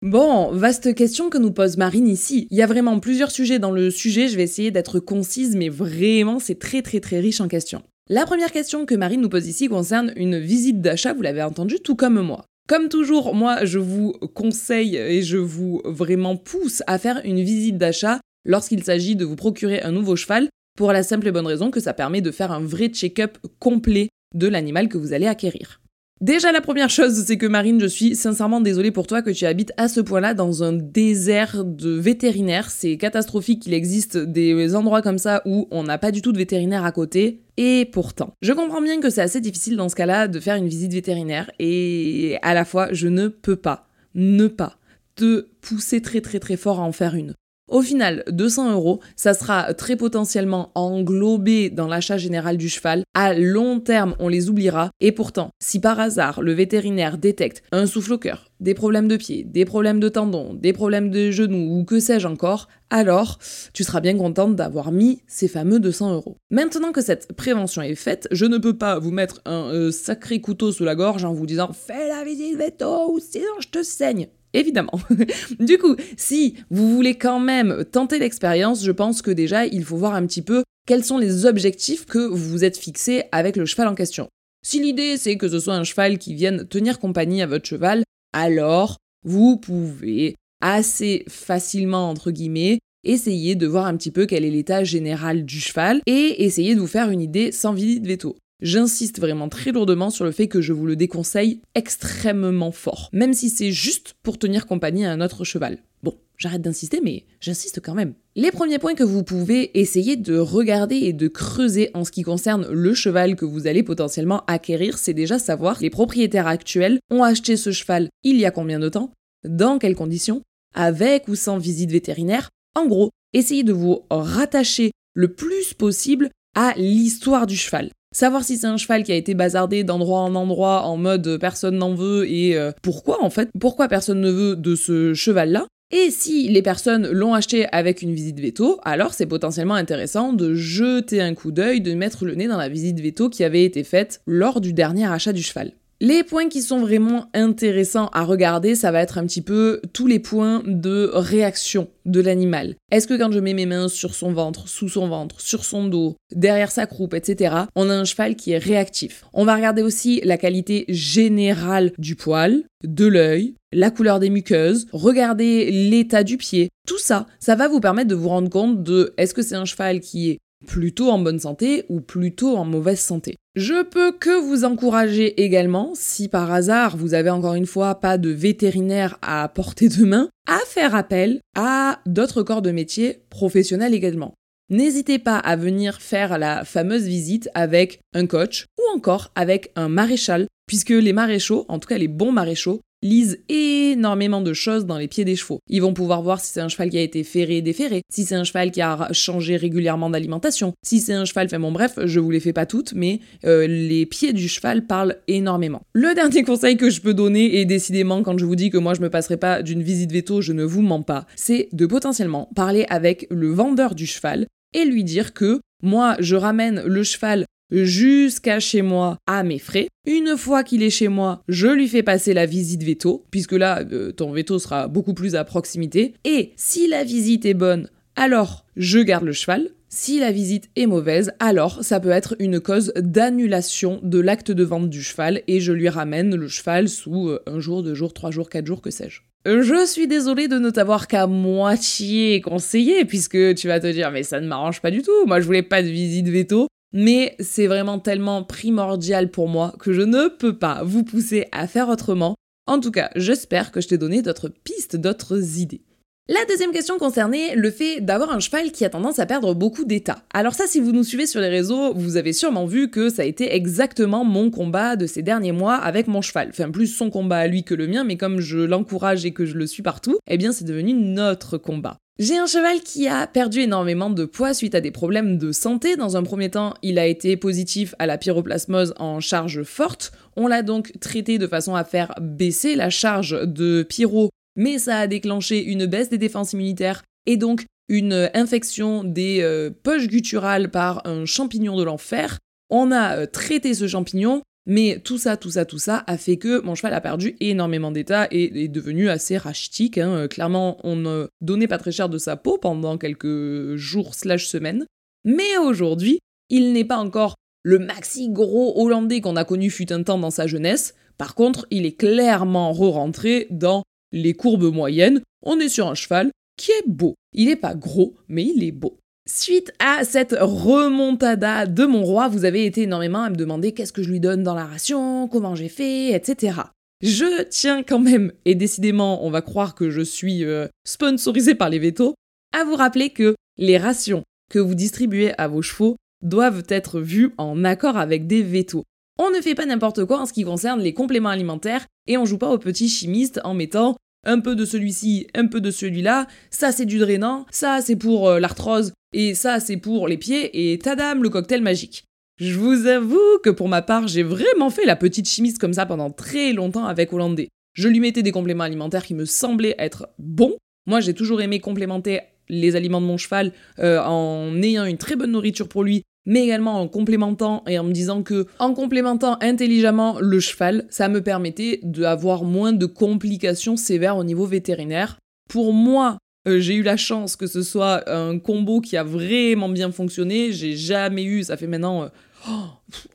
Bon, 0.03 0.51
vaste 0.53 0.95
question 0.95 1.29
que 1.29 1.37
nous 1.37 1.53
pose 1.53 1.77
Marine 1.77 2.09
ici. 2.09 2.49
Il 2.51 2.57
y 2.57 2.63
a 2.63 2.67
vraiment 2.67 3.01
plusieurs 3.01 3.31
sujets 3.31 3.59
dans 3.59 3.71
le 3.71 3.91
sujet, 3.91 4.29
je 4.29 4.37
vais 4.37 4.45
essayer 4.45 4.71
d'être 4.71 4.99
concise, 4.99 5.57
mais 5.57 5.69
vraiment 5.69 6.39
c'est 6.39 6.59
très 6.59 6.81
très 6.81 7.01
très 7.01 7.21
riche 7.21 7.43
en 7.43 7.49
questions. 7.49 7.83
La 8.09 8.25
première 8.25 8.51
question 8.51 8.87
que 8.87 8.95
Marine 8.95 9.21
nous 9.21 9.29
pose 9.29 9.47
ici 9.47 9.69
concerne 9.69 10.13
une 10.17 10.39
visite 10.39 10.81
d'achat, 10.81 11.13
vous 11.13 11.23
l'avez 11.23 11.43
entendu, 11.43 11.81
tout 11.81 11.97
comme 11.97 12.21
moi. 12.23 12.50
Comme 12.71 12.89
toujours, 12.89 13.35
moi, 13.35 13.65
je 13.65 13.81
vous 13.81 14.13
conseille 14.33 14.95
et 14.95 15.23
je 15.23 15.39
vous 15.39 15.83
vraiment 15.85 16.37
pousse 16.37 16.85
à 16.87 16.99
faire 16.99 17.21
une 17.25 17.43
visite 17.43 17.79
d'achat 17.79 18.21
lorsqu'il 18.45 18.85
s'agit 18.85 19.17
de 19.17 19.25
vous 19.25 19.35
procurer 19.35 19.83
un 19.83 19.91
nouveau 19.91 20.15
cheval, 20.15 20.49
pour 20.77 20.93
la 20.93 21.03
simple 21.03 21.27
et 21.27 21.33
bonne 21.33 21.49
raison 21.49 21.73
que 21.73 21.81
ça 21.81 21.95
permet 21.95 22.21
de 22.21 22.31
faire 22.31 22.53
un 22.53 22.61
vrai 22.61 22.87
check-up 22.87 23.39
complet 23.59 24.09
de 24.37 24.47
l'animal 24.47 24.89
que 24.89 24.99
vous 24.99 25.13
allez 25.13 25.27
acquérir. 25.27 25.80
Déjà, 26.21 26.53
la 26.53 26.61
première 26.61 26.91
chose, 26.91 27.25
c'est 27.25 27.39
que 27.39 27.47
Marine, 27.47 27.81
je 27.81 27.87
suis 27.87 28.15
sincèrement 28.15 28.61
désolée 28.61 28.91
pour 28.91 29.07
toi 29.07 29.23
que 29.23 29.31
tu 29.31 29.47
habites 29.47 29.73
à 29.79 29.89
ce 29.89 30.03
point-là 30.03 30.35
dans 30.35 30.63
un 30.63 30.75
désert 30.75 31.65
de 31.65 31.93
vétérinaires. 31.93 32.71
C'est 32.71 32.99
catastrophique 32.99 33.63
qu'il 33.63 33.73
existe 33.73 34.19
des 34.19 34.77
endroits 34.77 35.01
comme 35.01 35.17
ça 35.17 35.41
où 35.47 35.67
on 35.71 35.83
n'a 35.83 35.97
pas 35.97 36.11
du 36.11 36.21
tout 36.21 36.33
de 36.33 36.37
vétérinaire 36.37 36.85
à 36.85 36.93
côté. 36.93 37.41
Et 37.57 37.89
pourtant, 37.91 38.35
je 38.43 38.53
comprends 38.53 38.83
bien 38.83 39.01
que 39.01 39.09
c'est 39.09 39.23
assez 39.23 39.41
difficile 39.41 39.79
dans 39.79 39.89
ce 39.89 39.97
cas-là 39.97 40.29
de 40.29 40.41
faire 40.41 40.57
une 40.57 40.69
visite 40.69 40.93
vétérinaire 40.93 41.51
et 41.59 42.37
à 42.43 42.53
la 42.53 42.67
fois, 42.67 42.89
je 42.93 43.09
ne 43.09 43.29
peux 43.29 43.57
pas, 43.57 43.89
ne 44.15 44.47
pas 44.47 44.77
te 45.17 45.47
pousser 45.63 46.03
très 46.03 46.21
très 46.21 46.39
très 46.39 46.59
fort 46.59 46.81
à 46.81 46.83
en 46.83 46.93
faire 46.93 47.15
une. 47.15 47.35
Au 47.71 47.83
final, 47.83 48.25
200 48.29 48.73
euros, 48.73 48.99
ça 49.15 49.33
sera 49.33 49.75
très 49.75 49.95
potentiellement 49.95 50.73
englobé 50.75 51.71
dans 51.71 51.87
l'achat 51.87 52.17
général 52.17 52.57
du 52.57 52.69
cheval. 52.69 53.05
À 53.15 53.33
long 53.33 53.79
terme, 53.79 54.17
on 54.19 54.27
les 54.27 54.51
oubliera. 54.51 54.91
Et 55.01 55.13
pourtant, 55.13 55.51
si 55.61 55.79
par 55.79 56.01
hasard 56.01 56.43
le 56.43 56.53
vétérinaire 56.53 57.17
détecte 57.17 57.63
un 57.71 57.87
souffle 57.87 58.15
au 58.15 58.19
cœur, 58.19 58.47
des 58.59 58.75
problèmes 58.75 59.07
de 59.07 59.17
pied, 59.17 59.45
des 59.45 59.65
problèmes 59.65 60.01
de 60.01 60.09
tendons, 60.09 60.53
des 60.53 60.73
problèmes 60.73 61.11
de 61.11 61.31
genoux 61.31 61.79
ou 61.79 61.85
que 61.85 62.01
sais-je 62.01 62.27
encore, 62.27 62.67
alors 62.91 63.39
tu 63.73 63.85
seras 63.85 64.01
bien 64.01 64.19
contente 64.19 64.57
d'avoir 64.57 64.91
mis 64.91 65.23
ces 65.29 65.47
fameux 65.47 65.79
200 65.79 66.15
euros. 66.15 66.39
Maintenant 66.51 66.91
que 66.91 67.01
cette 67.01 67.33
prévention 67.35 67.83
est 67.83 67.95
faite, 67.95 68.27
je 68.33 68.47
ne 68.47 68.59
peux 68.59 68.77
pas 68.77 68.99
vous 68.99 69.13
mettre 69.13 69.41
un 69.45 69.73
euh, 69.73 69.93
sacré 69.93 70.41
couteau 70.41 70.73
sous 70.73 70.85
la 70.85 70.97
gorge 70.97 71.25
en 71.25 71.33
vous 71.33 71.47
disant 71.47 71.71
fais 71.73 72.09
la 72.09 72.25
visite 72.25 72.59
veto 72.59 73.13
ou 73.13 73.21
sinon 73.21 73.61
je 73.61 73.69
te 73.69 73.85
saigne 73.85 74.29
évidemment. 74.55 75.01
du 75.61 75.79
coup, 75.79 75.97
si 76.17 76.57
vous 76.71 76.95
voulez 76.95 77.17
quand 77.17 77.41
même 77.41 77.85
tenter 77.91 78.19
l'expérience, 78.19 78.85
je 78.85 78.93
pense 78.93 79.23
que 79.23 79.31
déjà, 79.31 79.67
il 79.67 79.85
faut 79.85 79.97
voir 79.97 80.15
un 80.15 80.27
petit 80.27 80.43
peu 80.43 80.65
quels 80.87 81.05
sont 81.05 81.19
les 81.19 81.47
objectifs 81.47 82.07
que 82.07 82.19
vous 82.19 82.51
vous 82.51 82.65
êtes 82.65 82.77
fixés 82.77 83.25
avec 83.33 83.57
le 83.57 83.67
cheval 83.67 83.89
en 83.89 83.95
question. 83.95 84.29
Si 84.63 84.81
l'idée 84.81 85.17
c'est 85.17 85.37
que 85.37 85.49
ce 85.49 85.61
soit 85.61 85.75
un 85.75 85.85
cheval 85.85 86.19
qui 86.19 86.35
vienne 86.35 86.67
tenir 86.67 86.99
compagnie 86.99 87.43
à 87.43 87.47
votre 87.47 87.67
cheval, 87.67 88.03
alors 88.33 88.97
vous 89.25 89.57
pouvez 89.57 90.35
assez 90.61 91.25
facilement, 91.29 92.11
entre 92.11 92.31
guillemets, 92.31 92.79
essayer 93.05 93.55
de 93.55 93.67
voir 93.67 93.87
un 93.87 93.97
petit 93.97 94.11
peu 94.11 94.27
quel 94.27 94.45
est 94.45 94.51
l'état 94.51 94.85
général 94.85 95.45
du 95.45 95.61
cheval 95.61 96.01
et 96.07 96.45
essayer 96.45 96.75
de 96.75 96.81
vous 96.81 96.87
faire 96.87 97.11
une 97.11 97.21
idée 97.23 97.53
sans 97.53 97.73
visite 97.73 98.07
veto. 98.07 98.37
J'insiste 98.63 99.21
vraiment 99.21 99.49
très 99.49 99.73
lourdement 99.73 100.11
sur 100.11 100.25
le 100.25 100.33
fait 100.33 100.49
que 100.49 100.61
je 100.61 100.73
vous 100.73 100.87
le 100.87 100.97
déconseille 100.97 101.61
extrêmement 101.75 102.73
fort, 102.73 103.09
même 103.13 103.33
si 103.33 103.49
c'est 103.49 103.73
juste 103.73 104.15
pour 104.23 104.39
tenir 104.39 104.67
compagnie 104.67 105.07
à 105.07 105.13
un 105.13 105.21
autre 105.21 105.45
cheval. 105.45 105.79
Bon, 106.03 106.15
j'arrête 106.37 106.61
d'insister, 106.61 107.01
mais 107.03 107.25
j'insiste 107.41 107.81
quand 107.83 107.95
même. 107.95 108.15
Les 108.37 108.51
premiers 108.51 108.79
points 108.79 108.95
que 108.95 109.03
vous 109.05 109.23
pouvez 109.23 109.79
essayer 109.79 110.17
de 110.17 110.37
regarder 110.37 110.97
et 110.97 111.13
de 111.13 111.29
creuser 111.29 111.91
en 111.95 112.05
ce 112.05 112.11
qui 112.11 112.23
concerne 112.23 112.69
le 112.71 112.93
cheval 112.95 113.35
que 113.35 113.47
vous 113.47 113.67
allez 113.67 113.83
potentiellement 113.83 114.45
acquérir, 114.47 114.99
c'est 114.99 115.15
déjà 115.15 115.39
savoir 115.39 115.79
les 115.81 115.91
propriétaires 115.91 116.47
actuels 116.47 116.99
ont 117.11 117.23
acheté 117.23 117.57
ce 117.57 117.73
cheval 117.73 118.09
il 118.25 118.37
y 118.37 118.45
a 118.45 118.51
combien 118.51 118.79
de 118.79 118.89
temps, 118.89 119.13
dans 119.45 119.79
quelles 119.79 119.97
conditions, 119.97 120.43
avec 120.75 121.29
ou 121.29 121.35
sans 121.35 121.57
visite 121.57 121.91
vétérinaire. 121.91 122.51
En 122.77 122.87
gros, 122.87 123.11
essayez 123.33 123.63
de 123.63 123.73
vous 123.73 124.03
rattacher 124.11 124.93
le 125.15 125.33
plus 125.33 125.75
possible 125.75 126.31
à 126.55 126.75
l'histoire 126.77 127.47
du 127.47 127.57
cheval. 127.57 127.91
Savoir 128.13 128.43
si 128.43 128.57
c'est 128.57 128.67
un 128.67 128.77
cheval 128.77 129.05
qui 129.05 129.13
a 129.13 129.15
été 129.15 129.35
bazardé 129.35 129.85
d'endroit 129.85 130.21
en 130.21 130.35
endroit 130.35 130.83
en 130.83 130.97
mode 130.97 131.39
personne 131.39 131.77
n'en 131.77 131.95
veut 131.95 132.29
et 132.29 132.57
euh, 132.57 132.73
pourquoi 132.83 133.23
en 133.23 133.31
fait, 133.31 133.51
pourquoi 133.61 133.87
personne 133.87 134.21
ne 134.21 134.31
veut 134.31 134.57
de 134.57 134.75
ce 134.75 135.15
cheval-là? 135.15 135.69
Et 135.93 136.11
si 136.11 136.49
les 136.49 136.63
personnes 136.63 137.09
l'ont 137.09 137.35
acheté 137.35 137.67
avec 137.71 138.03
une 138.03 138.13
visite 138.13 138.41
veto, 138.41 138.81
alors 138.83 139.15
c'est 139.15 139.27
potentiellement 139.27 139.75
intéressant 139.75 140.33
de 140.33 140.55
jeter 140.55 141.21
un 141.21 141.35
coup 141.35 141.53
d'œil, 141.53 141.81
de 141.81 141.95
mettre 141.95 142.25
le 142.25 142.35
nez 142.35 142.49
dans 142.49 142.59
la 142.59 142.69
visite 142.69 143.01
veto 143.01 143.29
qui 143.29 143.45
avait 143.45 143.65
été 143.65 143.85
faite 143.85 144.21
lors 144.27 144.61
du 144.61 144.73
dernier 144.73 145.07
achat 145.07 145.33
du 145.33 145.43
cheval. 145.43 145.73
Les 146.03 146.25
points 146.25 146.49
qui 146.49 146.63
sont 146.63 146.79
vraiment 146.79 147.29
intéressants 147.35 148.09
à 148.15 148.25
regarder, 148.25 148.75
ça 148.75 148.91
va 148.91 149.03
être 149.03 149.19
un 149.19 149.27
petit 149.27 149.43
peu 149.43 149.83
tous 149.93 150.07
les 150.07 150.19
points 150.19 150.63
de 150.65 151.11
réaction 151.13 151.89
de 152.07 152.23
l'animal. 152.23 152.77
Est-ce 152.91 153.07
que 153.07 153.19
quand 153.19 153.31
je 153.31 153.39
mets 153.39 153.53
mes 153.53 153.67
mains 153.67 153.89
sur 153.89 154.15
son 154.15 154.33
ventre, 154.33 154.67
sous 154.67 154.89
son 154.89 155.09
ventre, 155.09 155.43
sur 155.43 155.63
son 155.63 155.89
dos, 155.89 156.17
derrière 156.35 156.71
sa 156.71 156.87
croupe, 156.87 157.13
etc., 157.13 157.55
on 157.77 157.91
a 157.91 157.95
un 157.95 158.05
cheval 158.05 158.35
qui 158.35 158.53
est 158.53 158.59
réactif? 158.59 159.27
On 159.35 159.45
va 159.45 159.55
regarder 159.55 159.83
aussi 159.83 160.23
la 160.25 160.39
qualité 160.39 160.87
générale 160.89 161.93
du 161.99 162.17
poil, 162.17 162.63
de 162.83 163.07
l'œil, 163.07 163.53
la 163.71 163.91
couleur 163.91 164.21
des 164.21 164.31
muqueuses, 164.31 164.87
regarder 164.93 165.71
l'état 165.71 166.25
du 166.25 166.39
pied. 166.39 166.71
Tout 166.89 166.99
ça, 166.99 167.27
ça 167.41 167.57
va 167.57 167.69
vous 167.69 167.81
permettre 167.81 168.09
de 168.09 168.15
vous 168.15 168.31
rendre 168.31 168.49
compte 168.49 168.83
de 168.83 169.13
est-ce 169.19 169.35
que 169.35 169.43
c'est 169.43 169.55
un 169.55 169.67
cheval 169.67 170.01
qui 170.01 170.31
est 170.31 170.39
plutôt 170.67 171.11
en 171.11 171.19
bonne 171.19 171.39
santé 171.39 171.85
ou 171.89 172.01
plutôt 172.01 172.57
en 172.57 172.65
mauvaise 172.65 173.01
santé. 173.01 173.37
Je 173.57 173.83
peux 173.83 174.13
que 174.13 174.41
vous 174.41 174.65
encourager 174.65 175.43
également, 175.43 175.93
si 175.95 176.29
par 176.29 176.53
hasard 176.53 176.97
vous 176.97 177.15
avez 177.15 177.31
encore 177.31 177.55
une 177.55 177.67
fois 177.67 177.97
pas 177.97 178.19
de 178.19 178.31
vétérinaire 178.31 179.19
à 179.23 179.49
portée 179.49 179.89
de 179.89 180.05
main, 180.05 180.29
à 180.47 180.59
faire 180.67 180.95
appel 180.95 181.41
à 181.57 182.01
d'autres 182.07 182.43
corps 182.43 182.63
de 182.63 182.71
métier 182.71 183.25
professionnels 183.29 183.95
également. 183.95 184.35
N'hésitez 184.69 185.19
pas 185.19 185.37
à 185.37 185.57
venir 185.57 186.01
faire 186.01 186.39
la 186.39 186.65
fameuse 186.65 187.05
visite 187.05 187.51
avec 187.55 188.01
un 188.15 188.27
coach 188.27 188.67
ou 188.79 188.97
encore 188.97 189.33
avec 189.35 189.73
un 189.75 189.89
maréchal, 189.89 190.47
puisque 190.69 190.91
les 190.91 191.13
maréchaux, 191.13 191.65
en 191.69 191.81
tout 191.81 191.89
cas 191.89 191.99
les 191.99 192.07
bons 192.07 192.31
maréchaux, 192.31 192.81
lisent 193.03 193.39
énormément 193.49 194.41
de 194.41 194.53
choses 194.53 194.87
dans 194.87 194.99
les 194.99 195.09
pieds 195.09 195.25
des 195.25 195.37
chevaux. 195.37 195.61
Ils 195.69 195.83
vont 195.83 195.95
pouvoir 195.95 196.23
voir 196.23 196.41
si 196.41 196.53
c'est 196.53 196.61
un 196.61 196.69
cheval 196.69 196.91
qui 196.91 196.99
a 196.99 197.03
été 197.03 197.25
ferré, 197.25 197.63
déferré, 197.63 198.03
si 198.11 198.25
c'est 198.25 198.35
un 198.35 198.45
cheval 198.45 198.71
qui 198.71 198.81
a 198.81 199.09
changé 199.13 199.57
régulièrement 199.57 200.11
d'alimentation, 200.11 200.75
si 200.83 201.01
c'est 201.01 201.15
un 201.15 201.25
cheval, 201.25 201.47
enfin 201.47 201.59
bon 201.59 201.73
bref, 201.73 201.99
je 202.05 202.21
vous 202.21 202.31
les 202.31 202.41
fais 202.41 202.53
pas 202.53 202.67
toutes, 202.67 202.93
mais 202.95 203.21
euh, 203.45 203.67
les 203.67 204.07
pieds 204.07 204.33
du 204.33 204.49
cheval 204.49 204.87
parlent 204.87 205.17
énormément. 205.29 205.83
Le 205.93 206.15
dernier 206.21 206.43
conseil 206.43 206.77
que 206.77 206.91
je 206.91 207.01
peux 207.01 207.15
donner, 207.15 207.59
et 207.59 207.65
décidément 207.65 208.23
quand 208.23 208.39
je 208.39 208.45
vous 208.45 208.57
dis 208.57 208.71
que 208.71 208.79
moi 208.79 208.95
je 208.95 209.01
me 209.01 209.11
passerai 209.11 209.37
pas 209.37 209.63
d'une 209.63 209.83
visite 209.83 210.13
veto, 210.13 210.41
je 210.41 210.53
ne 210.53 210.65
vous 210.65 210.83
mens 210.83 211.03
pas, 211.03 211.27
c'est 211.37 211.69
de 211.73 211.87
potentiellement 211.87 212.51
parler 212.55 212.87
avec 212.89 213.27
le 213.31 213.51
vendeur 213.51 213.95
du 213.95 214.07
cheval 214.07 214.47
et 214.75 214.85
lui 214.85 215.05
dire 215.05 215.33
que 215.33 215.61
moi 215.83 216.17
je 216.21 216.37
ramène 216.37 216.83
le 216.85 217.03
cheval 217.03 217.47
jusqu'à 217.71 218.61
chez 218.61 218.83
moi 218.83 219.19
à 219.27 219.43
mes 219.43 219.59
frais. 219.59 219.89
Une 220.07 220.37
fois 220.37 220.65
qu'il 220.65 220.83
est 220.83 220.91
chez 220.91 221.09
moi, 221.09 221.43
je 221.49 221.69
lui 221.69 221.89
fais 221.89 222.03
passer 222.03 222.35
la 222.35 222.47
visite 222.47 222.83
veto, 222.83 223.27
puisque 223.31 223.53
là, 223.53 223.85
euh, 223.93 224.13
ton 224.13 224.33
veto 224.33 224.59
sera 224.59 224.89
beaucoup 224.89 225.15
plus 225.15 225.35
à 225.35 225.45
proximité. 225.45 226.15
Et 226.25 226.53
si 226.57 226.89
la 226.89 227.05
visite 227.05 227.45
est 227.45 227.55
bonne, 227.55 227.89
alors 228.17 228.65
je 228.77 228.99
garde 228.99 229.25
le 229.25 229.33
cheval. 229.33 229.71
Si 229.93 230.21
la 230.21 230.31
visite 230.31 230.71
est 230.77 230.87
mauvaise, 230.87 231.33
alors 231.41 231.83
ça 231.83 231.99
peut 231.99 232.11
être 232.11 232.37
une 232.39 232.61
cause 232.61 232.93
d'annulation 232.97 233.99
de 234.05 234.21
l'acte 234.21 234.53
de 234.53 234.63
vente 234.63 234.89
du 234.89 235.03
cheval 235.03 235.43
et 235.49 235.59
je 235.59 235.73
lui 235.73 235.89
ramène 235.89 236.37
le 236.37 236.47
cheval 236.47 236.89
sous 236.89 237.29
euh, 237.29 237.43
un 237.47 237.59
jour, 237.59 237.83
deux 237.83 237.95
jours, 237.95 238.15
trois 238.15 238.31
jours, 238.31 238.49
quatre 238.49 238.67
jours, 238.67 238.83
que 238.83 238.91
sais-je. 238.91 239.21
Je 239.47 239.87
suis 239.87 240.07
désolée 240.07 240.49
de 240.49 240.59
ne 240.59 240.71
t'avoir 240.71 241.09
qu'à 241.09 241.27
moitié 241.27 242.41
conseillé, 242.43 243.05
puisque 243.07 243.55
tu 243.55 243.69
vas 243.69 243.81
te 243.81 243.91
dire, 243.91 244.11
mais 244.11 244.23
ça 244.23 244.39
ne 244.39 244.47
m'arrange 244.47 244.83
pas 244.83 244.91
du 244.91 245.03
tout. 245.03 245.27
Moi, 245.27 245.41
je 245.41 245.47
voulais 245.47 245.63
pas 245.63 245.83
de 245.83 245.89
visite 245.89 246.29
veto 246.29 246.69
mais 246.93 247.37
c'est 247.41 247.67
vraiment 247.67 247.99
tellement 247.99 248.43
primordial 248.43 249.31
pour 249.31 249.49
moi 249.49 249.75
que 249.79 249.93
je 249.93 250.03
ne 250.03 250.29
peux 250.29 250.57
pas 250.57 250.83
vous 250.85 251.05
pousser 251.05 251.47
à 251.53 251.67
faire 251.67 251.89
autrement. 251.89 252.35
En 252.67 252.81
tout 252.81 252.91
cas, 252.91 253.11
j'espère 253.17 253.73
que 253.73 253.81
je 253.81 253.89
t'ai 253.89 253.99
donné 253.99 254.23
d'autres 254.23 254.49
pistes, 254.49 254.97
d'autres 254.97 255.59
idées. 255.59 255.83
La 256.29 256.45
deuxième 256.49 256.71
question 256.71 256.97
concernait 256.97 257.57
le 257.57 257.73
fait 257.73 258.01
d'avoir 258.01 258.31
un 258.31 258.39
cheval 258.39 258.71
qui 258.71 258.85
a 258.85 258.89
tendance 258.89 259.19
à 259.19 259.27
perdre 259.27 259.53
beaucoup 259.53 259.85
d'état. 259.85 260.23
Alors 260.33 260.55
ça, 260.55 260.69
si 260.69 260.79
vous 260.79 260.93
nous 260.93 261.03
suivez 261.03 261.27
sur 261.27 261.41
les 261.41 261.49
réseaux, 261.49 261.93
vous 261.93 262.17
avez 262.17 262.33
sûrement 262.33 262.67
vu 262.67 262.89
que 262.89 263.09
ça 263.09 263.23
a 263.23 263.25
été 263.25 263.53
exactement 263.53 264.25
mon 264.25 264.53
combat 264.53 264.95
de 264.95 265.09
ces 265.09 265.23
derniers 265.23 265.51
mois 265.51 265.75
avec 265.75 266.07
mon 266.07 266.23
cheval. 266.23 266.51
Enfin, 266.51 266.71
plus 266.71 266.87
son 266.87 267.11
combat 267.11 267.39
à 267.39 267.47
lui 267.49 267.65
que 267.65 267.75
le 267.75 267.89
mien, 267.89 268.05
mais 268.05 268.17
comme 268.17 268.39
je 268.39 268.59
l'encourage 268.59 269.27
et 269.27 269.33
que 269.33 269.45
je 269.45 269.57
le 269.57 269.67
suis 269.67 269.83
partout, 269.83 270.19
eh 270.29 270.39
bien 270.39 270.53
c'est 270.53 270.65
devenu 270.65 270.93
notre 270.93 271.59
combat. 271.59 271.97
J'ai 272.21 272.37
un 272.37 272.45
cheval 272.45 272.81
qui 272.81 273.09
a 273.09 273.27
perdu 273.27 273.61
énormément 273.61 274.11
de 274.11 274.27
poids 274.27 274.53
suite 274.53 274.75
à 274.75 274.83
des 274.83 274.91
problèmes 274.91 275.39
de 275.39 275.53
santé. 275.53 275.97
Dans 275.97 276.19
un 276.19 276.23
premier 276.23 276.51
temps, 276.51 276.75
il 276.83 276.99
a 276.99 277.07
été 277.07 277.39
positif 277.39 277.95
à 277.99 278.05
la 278.05 278.19
pyroplasmose 278.19 278.93
en 278.99 279.21
charge 279.21 279.63
forte. 279.63 280.13
On 280.37 280.47
l'a 280.47 280.63
donc 280.63 280.93
traité 281.01 281.39
de 281.39 281.47
façon 281.47 281.75
à 281.75 281.83
faire 281.83 282.13
baisser 282.21 282.75
la 282.75 282.91
charge 282.91 283.41
de 283.47 283.83
pyro, 283.83 284.29
mais 284.55 284.79
ça 284.79 284.99
a 284.99 285.07
déclenché 285.07 285.65
une 285.65 285.87
baisse 285.87 286.11
des 286.11 286.19
défenses 286.19 286.53
immunitaires 286.53 287.05
et 287.25 287.39
donc 287.39 287.65
une 287.89 288.29
infection 288.35 289.03
des 289.03 289.39
euh, 289.41 289.71
poches 289.71 290.09
gutturales 290.09 290.71
par 290.71 291.01
un 291.07 291.25
champignon 291.25 291.75
de 291.79 291.85
l'enfer. 291.85 292.37
On 292.69 292.93
a 292.93 293.17
euh, 293.17 293.27
traité 293.27 293.73
ce 293.73 293.89
champignon, 293.89 294.43
mais 294.71 295.01
tout 295.03 295.19
ça, 295.19 295.37
tout 295.37 295.51
ça, 295.51 295.65
tout 295.65 295.81
ça 295.81 296.05
a 296.07 296.17
fait 296.17 296.37
que 296.37 296.61
mon 296.61 296.77
cheval 296.77 296.95
a 296.95 297.01
perdu 297.01 297.35
énormément 297.41 297.91
d'état 297.91 298.29
et 298.31 298.63
est 298.63 298.69
devenu 298.69 299.09
assez 299.09 299.37
rachitique. 299.37 299.99
Hein. 299.99 300.11
Euh, 300.11 300.29
clairement, 300.29 300.79
on 300.85 300.95
ne 300.95 301.27
donnait 301.41 301.67
pas 301.67 301.77
très 301.77 301.91
cher 301.91 302.09
de 302.09 302.19
sa 302.19 302.37
peau 302.37 302.57
pendant 302.57 302.97
quelques 302.97 303.75
jours 303.75 304.15
slash 304.15 304.47
semaines. 304.47 304.87
Mais 305.25 305.59
aujourd'hui, 305.59 306.21
il 306.51 306.73
n'est 306.73 306.85
pas 306.85 306.99
encore 306.99 307.35
le 307.65 307.81
maxi 307.81 308.29
gros 308.31 308.81
hollandais 308.81 309.21
qu'on 309.21 309.35
a 309.35 309.45
connu 309.45 309.71
fut 309.71 309.93
un 309.93 310.05
temps 310.05 310.19
dans 310.19 310.31
sa 310.31 310.47
jeunesse. 310.47 310.95
Par 311.19 311.35
contre, 311.35 311.67
il 311.73 311.85
est 311.85 311.97
clairement 311.97 312.73
re-rentré 312.73 313.49
dans 313.51 313.83
les 314.13 314.35
courbes 314.35 314.73
moyennes. 314.73 315.21
On 315.43 315.59
est 315.59 315.69
sur 315.69 315.89
un 315.89 315.97
cheval 315.97 316.31
qui 316.57 316.71
est 316.71 316.87
beau. 316.87 317.17
Il 317.33 317.49
n'est 317.49 317.57
pas 317.57 317.75
gros, 317.75 318.15
mais 318.29 318.45
il 318.45 318.63
est 318.63 318.71
beau. 318.71 319.00
Suite 319.33 319.73
à 319.79 320.05
cette 320.05 320.37
remontada 320.41 321.65
de 321.65 321.87
mon 321.87 322.03
roi, 322.03 322.27
vous 322.27 322.45
avez 322.45 322.67
été 322.67 322.83
énormément 322.83 323.23
à 323.23 323.31
me 323.31 323.37
demander 323.37 323.73
qu'est-ce 323.73 323.93
que 323.93 324.03
je 324.03 324.11
lui 324.11 324.19
donne 324.19 324.43
dans 324.43 324.57
la 324.57 324.67
ration, 324.67 325.29
comment 325.29 325.55
j'ai 325.55 325.69
fait, 325.69 326.11
etc. 326.11 326.63
Je 327.01 327.45
tiens 327.45 327.85
quand 327.85 328.01
même, 328.01 328.33
et 328.45 328.57
décidément 328.57 329.25
on 329.25 329.31
va 329.31 329.41
croire 329.41 329.77
que 329.77 329.89
je 329.89 330.01
suis 330.01 330.45
euh, 330.45 330.67
sponsorisé 330.85 331.55
par 331.55 331.71
les 331.71 331.79
vétos, 331.79 332.15
à 332.53 332.65
vous 332.65 332.75
rappeler 332.75 333.11
que 333.11 333.37
les 333.57 333.79
rations 333.79 334.25
que 334.51 334.59
vous 334.59 334.75
distribuez 334.75 335.33
à 335.39 335.47
vos 335.47 335.63
chevaux 335.63 335.97
doivent 336.23 336.65
être 336.69 337.01
vues 337.01 337.33
en 337.39 337.65
accord 337.65 337.97
avec 337.97 338.27
des 338.27 338.43
vétos. 338.43 338.83
On 339.17 339.31
ne 339.31 339.41
fait 339.41 339.55
pas 339.55 339.65
n'importe 339.65 340.05
quoi 340.07 340.21
en 340.21 340.27
ce 340.27 340.33
qui 340.33 340.43
concerne 340.43 340.81
les 340.81 340.93
compléments 340.93 341.29
alimentaires 341.29 341.87
et 342.09 342.19
on 342.19 342.25
joue 342.25 342.39
pas 342.39 342.51
aux 342.51 342.59
petits 342.59 342.89
chimistes 342.89 343.41
en 343.45 343.55
mettant 343.55 343.97
un 344.27 344.41
peu 344.41 344.57
de 344.57 344.65
celui-ci, 344.65 345.29
un 345.35 345.47
peu 345.47 345.61
de 345.61 345.71
celui-là, 345.71 346.27
ça 346.51 346.73
c'est 346.73 346.85
du 346.85 346.99
drainant, 346.99 347.47
ça 347.51 347.81
c'est 347.81 347.97
pour 347.97 348.29
euh, 348.29 348.41
l'arthrose, 348.41 348.93
et 349.13 349.35
ça 349.35 349.61
c'est 349.61 349.77
pour 349.77 350.09
les 350.09 350.17
pieds, 350.17 350.73
et 350.73 350.79
tadam, 350.79 351.23
le 351.23 351.29
cocktail 351.29 351.63
magique. 351.63 352.05
Je 352.39 352.59
vous 352.59 352.87
avoue 352.87 353.39
que 353.43 353.51
pour 353.51 353.69
ma 353.69 353.83
part, 353.83 354.09
j'ai 354.09 354.23
vraiment 354.23 354.71
fait 354.71 354.87
la 354.87 354.97
petite 354.97 355.29
chimiste 355.29 355.59
comme 355.59 355.75
ça 355.75 355.85
pendant 355.85 356.11
très 356.11 356.53
longtemps 356.53 356.87
avec 356.87 357.13
Hollandais. 357.13 357.49
Je 357.75 357.89
lui 357.89 358.01
mettais 358.01 358.23
des 358.23 358.33
compléments 358.33 358.65
alimentaires 358.65 359.05
qui 359.05 359.15
me 359.15 359.27
semblaient 359.27 359.75
être 359.79 360.09
bons. 360.19 360.57
Moi, 360.87 361.01
j'ai 361.01 361.13
toujours 361.13 361.43
aimé 361.43 361.61
complémenter 361.61 362.21
les 362.49 362.77
aliments 362.77 363.01
de 363.01 363.07
mon 363.07 363.19
cheval 363.19 363.53
euh, 363.79 364.03
en 364.03 364.61
ayant 364.63 364.87
une 364.87 364.97
très 364.97 365.17
bonne 365.17 365.33
nourriture 365.33 365.69
pour 365.69 365.85
lui 365.85 366.03
mais 366.27 366.45
également 366.45 366.81
en 366.81 366.89
complémentant 366.89 367.65
et 367.67 367.79
en 367.79 367.85
me 367.85 367.93
disant 367.93 368.23
que 368.23 368.47
en 368.59 368.75
complémentant 368.75 369.39
intelligemment 369.41 370.19
le 370.21 370.41
cheval, 370.41 370.87
ça 370.91 371.09
me 371.09 371.23
permettait 371.23 371.81
d'avoir 371.83 372.45
moins 372.45 372.73
de 372.73 372.87
complications 372.87 373.77
sévères 373.77 374.17
au 374.17 374.25
niveau 374.25 374.47
vétérinaire. 374.47 375.19
Pour 375.49 375.73
moi, 375.73 376.19
euh, 376.49 376.61
j'ai 376.61 376.75
eu 376.75 376.83
la 376.83 376.97
chance 376.97 377.37
que 377.37 377.47
ce 377.47 377.63
soit 377.63 378.09
un 378.11 378.39
combo 378.39 378.81
qui 378.81 378.97
a 378.97 379.05
vraiment 379.05 379.69
bien 379.69 379.93
fonctionné. 379.93 380.53
J'ai 380.53 380.77
jamais 380.77 381.25
eu, 381.25 381.43
ça 381.43 381.57
fait 381.57 381.67
maintenant 381.67 382.11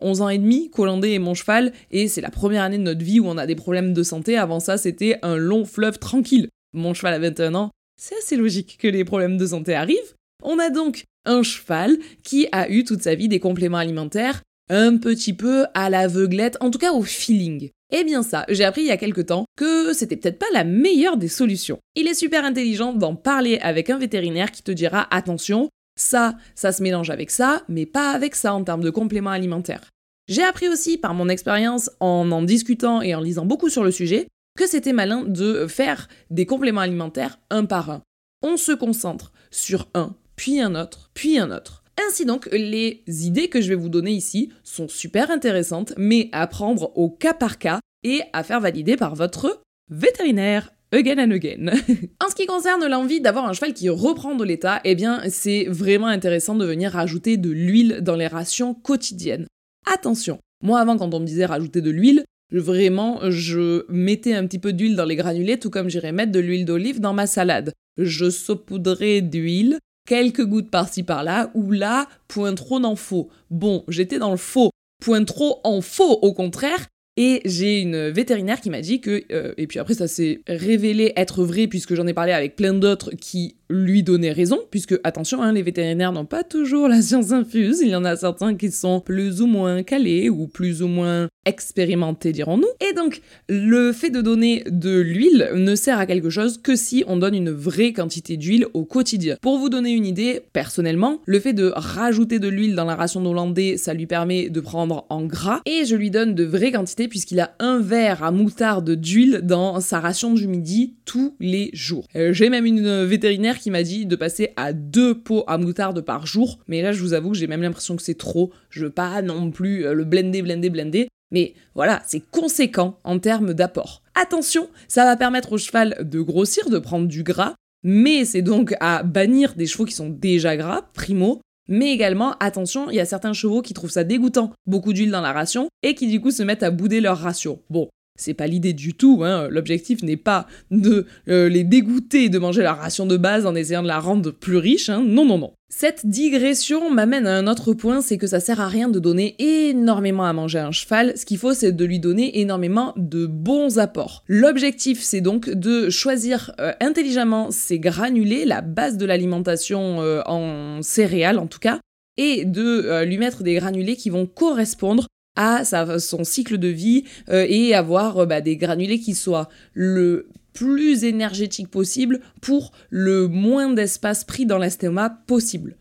11 0.02 0.22
euh, 0.22 0.24
ans 0.24 0.30
et 0.30 0.38
demi 0.38 0.70
qu'Hollandais 0.70 1.14
est 1.14 1.20
mon 1.20 1.34
cheval, 1.34 1.74
et 1.92 2.08
c'est 2.08 2.22
la 2.22 2.30
première 2.30 2.64
année 2.64 2.78
de 2.78 2.84
notre 2.84 3.04
vie 3.04 3.20
où 3.20 3.28
on 3.28 3.38
a 3.38 3.48
des 3.48 3.56
problèmes 3.56 3.94
de 3.94 4.04
santé. 4.04 4.38
Avant 4.38 4.60
ça, 4.60 4.78
c'était 4.78 5.18
un 5.24 5.38
long 5.38 5.66
fleuve 5.66 5.98
tranquille. 6.00 6.50
Mon 6.74 6.94
cheval 6.94 7.14
a 7.14 7.20
21 7.20 7.56
ans. 7.56 7.72
C'est 8.00 8.18
assez 8.18 8.36
logique 8.36 8.78
que 8.80 8.88
les 8.88 9.06
problèmes 9.06 9.38
de 9.38 9.46
santé 9.48 9.74
arrivent. 9.74 10.16
On 10.44 10.60
a 10.60 10.70
donc 10.70 11.06
un 11.26 11.44
cheval 11.44 11.98
qui 12.24 12.48
a 12.52 12.70
eu 12.70 12.84
toute 12.84 13.02
sa 13.02 13.16
vie 13.16 13.30
des 13.30 13.40
compléments 13.40 13.78
alimentaires 13.78 14.42
un 14.70 14.98
petit 14.98 15.34
peu 15.34 15.66
à 15.74 15.90
l'aveuglette, 15.90 16.58
en 16.60 16.72
tout 16.72 16.80
cas 16.80 16.92
au 16.92 17.04
feeling. 17.04 17.70
Eh 17.98 18.04
bien 18.04 18.24
ça, 18.24 18.44
j'ai 18.50 18.66
appris 18.66 18.82
il 18.82 18.88
y 18.88 18.92
a 18.92 18.98
quelque 18.98 19.22
temps 19.22 19.46
que 19.56 19.94
c'était 19.94 20.18
peut-être 20.18 20.38
pas 20.38 20.52
la 20.52 20.66
meilleure 20.66 21.16
des 21.16 21.30
solutions. 21.30 21.80
Il 21.96 22.10
est 22.10 22.14
super 22.14 22.44
intelligent 22.44 22.92
d'en 22.92 23.16
parler 23.16 23.58
avec 23.60 23.90
un 23.90 23.98
vétérinaire 23.98 24.52
qui 24.52 24.64
te 24.64 24.72
dira 24.74 25.08
attention, 25.16 25.70
ça, 25.98 26.36
ça 26.56 26.74
se 26.74 26.84
mélange 26.84 27.10
avec 27.10 27.32
ça, 27.32 27.64
mais 27.70 27.86
pas 27.86 28.10
avec 28.12 28.36
ça 28.36 28.54
en 28.54 28.66
termes 28.66 28.84
de 28.84 28.90
compléments 28.90 29.30
alimentaires. 29.30 29.92
J'ai 30.28 30.44
appris 30.44 30.68
aussi 30.68 30.98
par 30.98 31.14
mon 31.14 31.30
expérience 31.30 31.90
en 32.02 32.30
en 32.34 32.42
discutant 32.42 33.02
et 33.02 33.16
en 33.16 33.22
lisant 33.22 33.46
beaucoup 33.46 33.70
sur 33.70 33.86
le 33.86 33.92
sujet 33.92 34.28
que 34.58 34.68
c'était 34.68 34.92
malin 34.92 35.24
de 35.24 35.66
faire 35.66 36.10
des 36.30 36.46
compléments 36.46 36.82
alimentaires 36.82 37.40
un 37.50 37.64
par 37.64 37.90
un. 37.90 38.02
On 38.42 38.58
se 38.58 38.74
concentre 38.74 39.32
sur 39.52 39.88
un 39.94 40.18
puis 40.36 40.60
un 40.60 40.76
autre, 40.76 41.12
puis 41.14 41.40
un 41.40 41.50
autre. 41.50 41.85
Ainsi 42.08 42.26
donc, 42.26 42.48
les 42.52 43.04
idées 43.08 43.48
que 43.48 43.62
je 43.62 43.70
vais 43.70 43.76
vous 43.76 43.90
donner 43.90 44.12
ici 44.12 44.52
sont 44.64 44.88
super 44.88 45.32
intéressantes, 45.32 45.94
mais 45.98 46.30
à 46.32 46.46
prendre 46.48 46.92
au 46.98 47.10
cas 47.10 47.34
par 47.34 47.58
cas 47.58 47.80
et 48.04 48.22
à 48.34 48.44
faire 48.44 48.60
valider 48.60 48.98
par 48.98 49.16
votre 49.16 49.62
vétérinaire. 49.90 50.72
again 50.92 51.20
and 51.20 51.32
again. 51.32 51.68
en 52.24 52.30
ce 52.30 52.36
qui 52.36 52.46
concerne 52.46 52.86
l'envie 52.88 53.22
d'avoir 53.22 53.46
un 53.46 53.54
cheval 53.54 53.74
qui 53.74 53.90
reprend 53.90 54.36
de 54.36 54.44
l'état, 54.44 54.82
eh 54.84 54.96
bien 54.96 55.22
c'est 55.30 55.66
vraiment 55.66 56.08
intéressant 56.08 56.56
de 56.56 56.66
venir 56.66 56.92
rajouter 56.92 57.38
de 57.38 57.50
l'huile 57.50 58.00
dans 58.02 58.16
les 58.16 58.28
rations 58.28 58.74
quotidiennes. 58.74 59.48
Attention, 59.92 60.40
moi 60.64 60.80
avant 60.80 60.98
quand 60.98 61.14
on 61.14 61.20
me 61.20 61.26
disait 61.26 61.46
rajouter 61.46 61.82
de 61.82 61.92
l'huile, 61.92 62.24
Vraiment, 62.52 63.20
je 63.32 63.86
mettais 63.90 64.34
un 64.34 64.46
petit 64.46 64.60
peu 64.60 64.72
d'huile 64.72 64.96
dans 64.96 65.06
les 65.06 65.16
granulés, 65.16 65.58
tout 65.58 65.72
comme 65.72 65.90
j'irais 65.90 66.12
mettre 66.12 66.32
de 66.32 66.40
l'huile 66.40 66.66
d'olive 66.66 67.00
dans 67.00 67.14
ma 67.14 67.26
salade. 67.26 67.74
Je 67.98 68.30
saupoudrais 68.30 69.22
d'huile, 69.22 69.80
quelques 70.06 70.46
gouttes 70.46 70.72
par-ci 70.72 71.04
par-là, 71.04 71.52
ou 71.54 71.72
là, 71.72 72.08
point 72.28 72.54
trop 72.54 72.84
en 72.84 72.96
faux. 72.96 73.30
Bon, 73.50 73.84
j'étais 73.88 74.20
dans 74.20 74.32
le 74.32 74.38
faux. 74.38 74.72
Point 75.04 75.26
trop 75.26 75.60
en 75.63 75.82
faux, 75.82 76.20
au 76.22 76.34
contraire, 76.34 76.88
et 77.17 77.41
j'ai 77.45 77.80
une 77.80 78.10
vétérinaire 78.10 78.60
qui 78.62 78.69
m'a 78.69 78.82
dit 78.82 78.99
que, 78.99 79.23
euh, 79.32 79.54
et 79.58 79.67
puis 79.67 79.80
après 79.80 79.93
ça 79.93 80.08
s'est 80.08 80.41
révélé 80.47 81.13
être 81.15 81.43
vrai 81.43 81.67
puisque 81.67 81.95
j'en 81.95 82.08
ai 82.08 82.13
parlé 82.13 82.34
avec 82.34 82.56
plein 82.56 82.73
d'autres 82.73 83.12
qui 83.12 83.56
lui 83.69 84.04
donnaient 84.04 84.32
raison, 84.32 84.60
puisque 84.69 84.99
attention, 85.04 85.41
hein, 85.41 85.51
les 85.54 85.63
vétérinaires 85.63 86.12
n'ont 86.12 86.25
pas 86.25 86.43
toujours 86.43 86.88
la 86.88 87.01
science 87.01 87.32
infuse, 87.32 87.82
il 87.82 87.89
y 87.89 87.95
en 87.95 88.06
a 88.06 88.15
certains 88.15 88.56
qui 88.56 88.71
sont 88.71 88.99
plus 88.99 89.41
ou 89.41 89.47
moins 89.47 89.84
calés 89.84 90.30
ou 90.30 90.47
plus 90.47 90.82
ou 90.82 90.88
moins 90.88 91.28
expérimentés, 91.45 92.32
dirons-nous. 92.32 92.67
Et 92.80 92.93
donc, 92.93 93.21
le 93.49 93.91
fait 93.91 94.10
de 94.10 94.21
donner 94.21 94.63
de 94.69 94.99
l'huile 94.99 95.49
ne 95.56 95.75
sert 95.75 95.99
à 95.99 96.06
quelque 96.06 96.30
chose 96.30 96.60
que 96.62 96.75
si 96.75 97.04
on 97.08 97.17
donne 97.17 97.36
une 97.36 97.51
vraie 97.51 97.93
quantité 97.93 98.38
d'huile 98.38 98.67
au 98.73 98.84
quotidien. 98.84 99.38
Pour 99.41 99.58
vous 99.58 99.69
donner 99.69 99.91
une 99.91 100.06
idée, 100.06 100.41
personnellement, 100.54 101.21
le 101.25 101.39
fait 101.39 101.54
de 101.54 101.71
rajouter 101.75 102.39
de 102.39 102.47
l'huile 102.47 102.75
dans 102.75 102.86
la 102.86 102.95
ration 102.95 103.21
d'Hollandais, 103.21 103.78
ça 103.78 103.93
lui 103.93 104.08
permet 104.08 104.49
de 104.49 104.60
prendre 104.60 105.06
en 105.10 105.25
gras, 105.25 105.62
et 105.65 105.86
je 105.86 105.95
lui 105.95 106.12
donne 106.12 106.36
de 106.36 106.43
vraies 106.43 106.71
quantités 106.71 107.05
puisqu'il 107.08 107.39
a 107.39 107.56
un 107.60 107.80
verre 107.80 108.24
à 108.24 108.32
moutarde 108.32 108.91
d'huile 108.91 109.41
dans 109.44 109.80
sa 109.80 110.00
ration 110.00 110.34
du 110.34 110.48
midi 110.48 110.96
tous 111.06 111.36
les 111.39 111.70
jours. 111.74 112.08
Euh, 112.15 112.34
j'ai 112.34 112.50
même 112.50 112.65
une 112.65 113.04
vétérinaire 113.04 113.60
qui 113.60 113.72
m'a 113.72 113.84
dit 113.84 114.06
de 114.06 114.15
passer 114.15 114.52
à 114.56 114.74
deux 114.74 115.18
pots 115.18 115.44
à 115.48 115.58
moutarde 115.58 116.02
par 116.02 116.26
jour. 116.26 116.60
Mais 116.68 116.82
là, 116.82 116.91
je 116.91 117.02
vous 117.02 117.13
avoue 117.13 117.32
que 117.32 117.38
j'ai 117.38 117.48
même 117.48 117.62
l'impression 117.62 117.96
que 117.96 118.04
c'est 118.04 118.18
trop. 118.18 118.52
Je 118.70 118.86
veux 118.86 118.91
pas 118.91 119.22
non 119.22 119.52
plus 119.52 119.86
euh, 119.86 119.94
le 119.94 120.04
blender, 120.04 120.41
blender, 120.41 120.70
blender. 120.70 121.08
Mais 121.32 121.54
voilà, 121.74 122.02
c'est 122.06 122.24
conséquent 122.32 123.00
en 123.04 123.20
termes 123.20 123.54
d'apport. 123.54 124.04
Attention, 124.13 124.70
ça 124.88 125.04
va 125.04 125.18
permettre 125.18 125.54
au 125.54 125.58
cheval 125.58 125.98
de 126.02 126.22
grossir, 126.22 126.70
de 126.70 126.80
prendre 126.80 127.08
du 127.08 127.24
gras, 127.24 127.56
mais 127.84 128.26
c'est 128.26 128.41
donc 128.41 128.76
à 128.80 129.04
bannir 129.04 129.56
des 129.56 129.68
chevaux 129.68 129.86
qui 129.86 129.94
sont 129.94 130.10
déjà 130.10 130.56
gras, 130.56 130.84
primo. 130.94 131.41
Mais 131.67 131.91
également, 131.91 132.36
attention, 132.39 132.89
il 132.89 132.95
y 132.95 132.99
a 132.99 133.06
certains 133.06 133.34
chevaux 133.34 133.62
qui 133.62 133.73
trouvent 133.73 133.91
ça 133.91 134.04
dégoûtant, 134.04 134.51
beaucoup 134.67 134.93
d'huile 134.93 135.12
dans 135.12 135.21
la 135.21 135.34
ration, 135.34 135.69
et 135.84 135.95
qui 135.95 136.08
du 136.08 136.21
coup 136.21 136.32
se 136.32 136.43
mettent 136.43 136.63
à 136.63 136.71
bouder 136.71 137.01
leur 137.01 137.17
ration. 137.17 137.60
Bon, 137.69 137.89
c'est 138.15 138.34
pas 138.34 138.47
l'idée 138.47 138.73
du 138.73 138.93
tout, 138.93 139.21
hein. 139.23 139.47
l'objectif 139.49 140.01
n'est 140.01 140.17
pas 140.17 140.47
de 140.71 141.06
euh, 141.28 141.49
les 141.49 141.63
dégoûter 141.63 142.30
de 142.30 142.39
manger 142.39 142.62
la 142.62 142.73
ration 142.73 143.06
de 143.06 143.17
base 143.17 143.45
en 143.45 143.56
essayant 143.56 143.84
de 143.84 143.88
la 143.88 143.99
rendre 143.99 144.32
plus 144.32 144.58
riche, 144.58 144.89
hein. 144.89 145.04
non 145.06 145.25
non 145.25 145.38
non. 145.38 145.51
Cette 145.69 146.06
digression 146.06 146.89
m'amène 146.89 147.28
à 147.28 147.36
un 147.36 147.47
autre 147.47 147.73
point, 147.73 147.99
c'est 148.01 148.17
que 148.17 148.28
ça 148.28 148.39
sert 148.39 148.62
à 148.62 148.67
rien 148.69 148.88
de 148.88 148.99
donner 148.99 149.36
énormément 149.39 150.23
à 150.23 150.32
manger 150.32 150.60
à 150.60 150.67
un 150.67 150.71
cheval, 150.71 151.17
ce 151.17 151.25
qu'il 151.25 151.38
faut 151.38 151.54
c'est 151.54 151.73
de 151.73 151.86
lui 151.86 151.99
donner 151.99 152.39
énormément 152.39 152.93
de 152.95 153.25
bons 153.25 153.80
apports. 153.80 154.23
L'objectif 154.28 155.01
c'est 155.01 155.21
donc 155.21 155.49
de 155.49 155.89
choisir 155.89 156.51
euh, 156.60 156.71
intelligemment 156.80 157.51
ses 157.51 157.80
granulés, 157.80 158.45
la 158.45 158.62
base 158.62 158.97
de 158.97 159.06
l'alimentation 159.06 160.01
euh, 160.01 160.21
en 160.25 160.82
céréales 160.82 161.39
en 161.39 161.47
tout 161.47 161.60
cas, 161.60 161.80
et 162.17 162.45
de 162.45 163.04
lui 163.04 163.17
mettre 163.17 163.43
des 163.43 163.56
granulés 163.56 163.97
qui 163.97 164.10
vont 164.10 164.25
correspondre 164.25 165.08
à 165.36 165.63
son 166.00 166.24
cycle 166.24 166.58
de 166.58 166.67
vie 166.67 167.04
euh, 167.30 167.45
et 167.48 167.74
avoir 167.74 168.19
euh, 168.19 168.26
bah, 168.26 168.41
des 168.41 168.58
granulés 168.58 169.00
qui 169.00 169.15
soient 169.15 169.50
le 169.74 170.30
plus 170.54 171.04
énergétique 171.04 171.69
possible 171.69 172.21
pour 172.41 172.71
le 172.89 173.28
moins 173.28 173.74
d'espace 173.74 174.24
pris 174.24 174.45
dans 174.45 174.58
l'estomac 174.58 175.24
possible. 175.28 175.76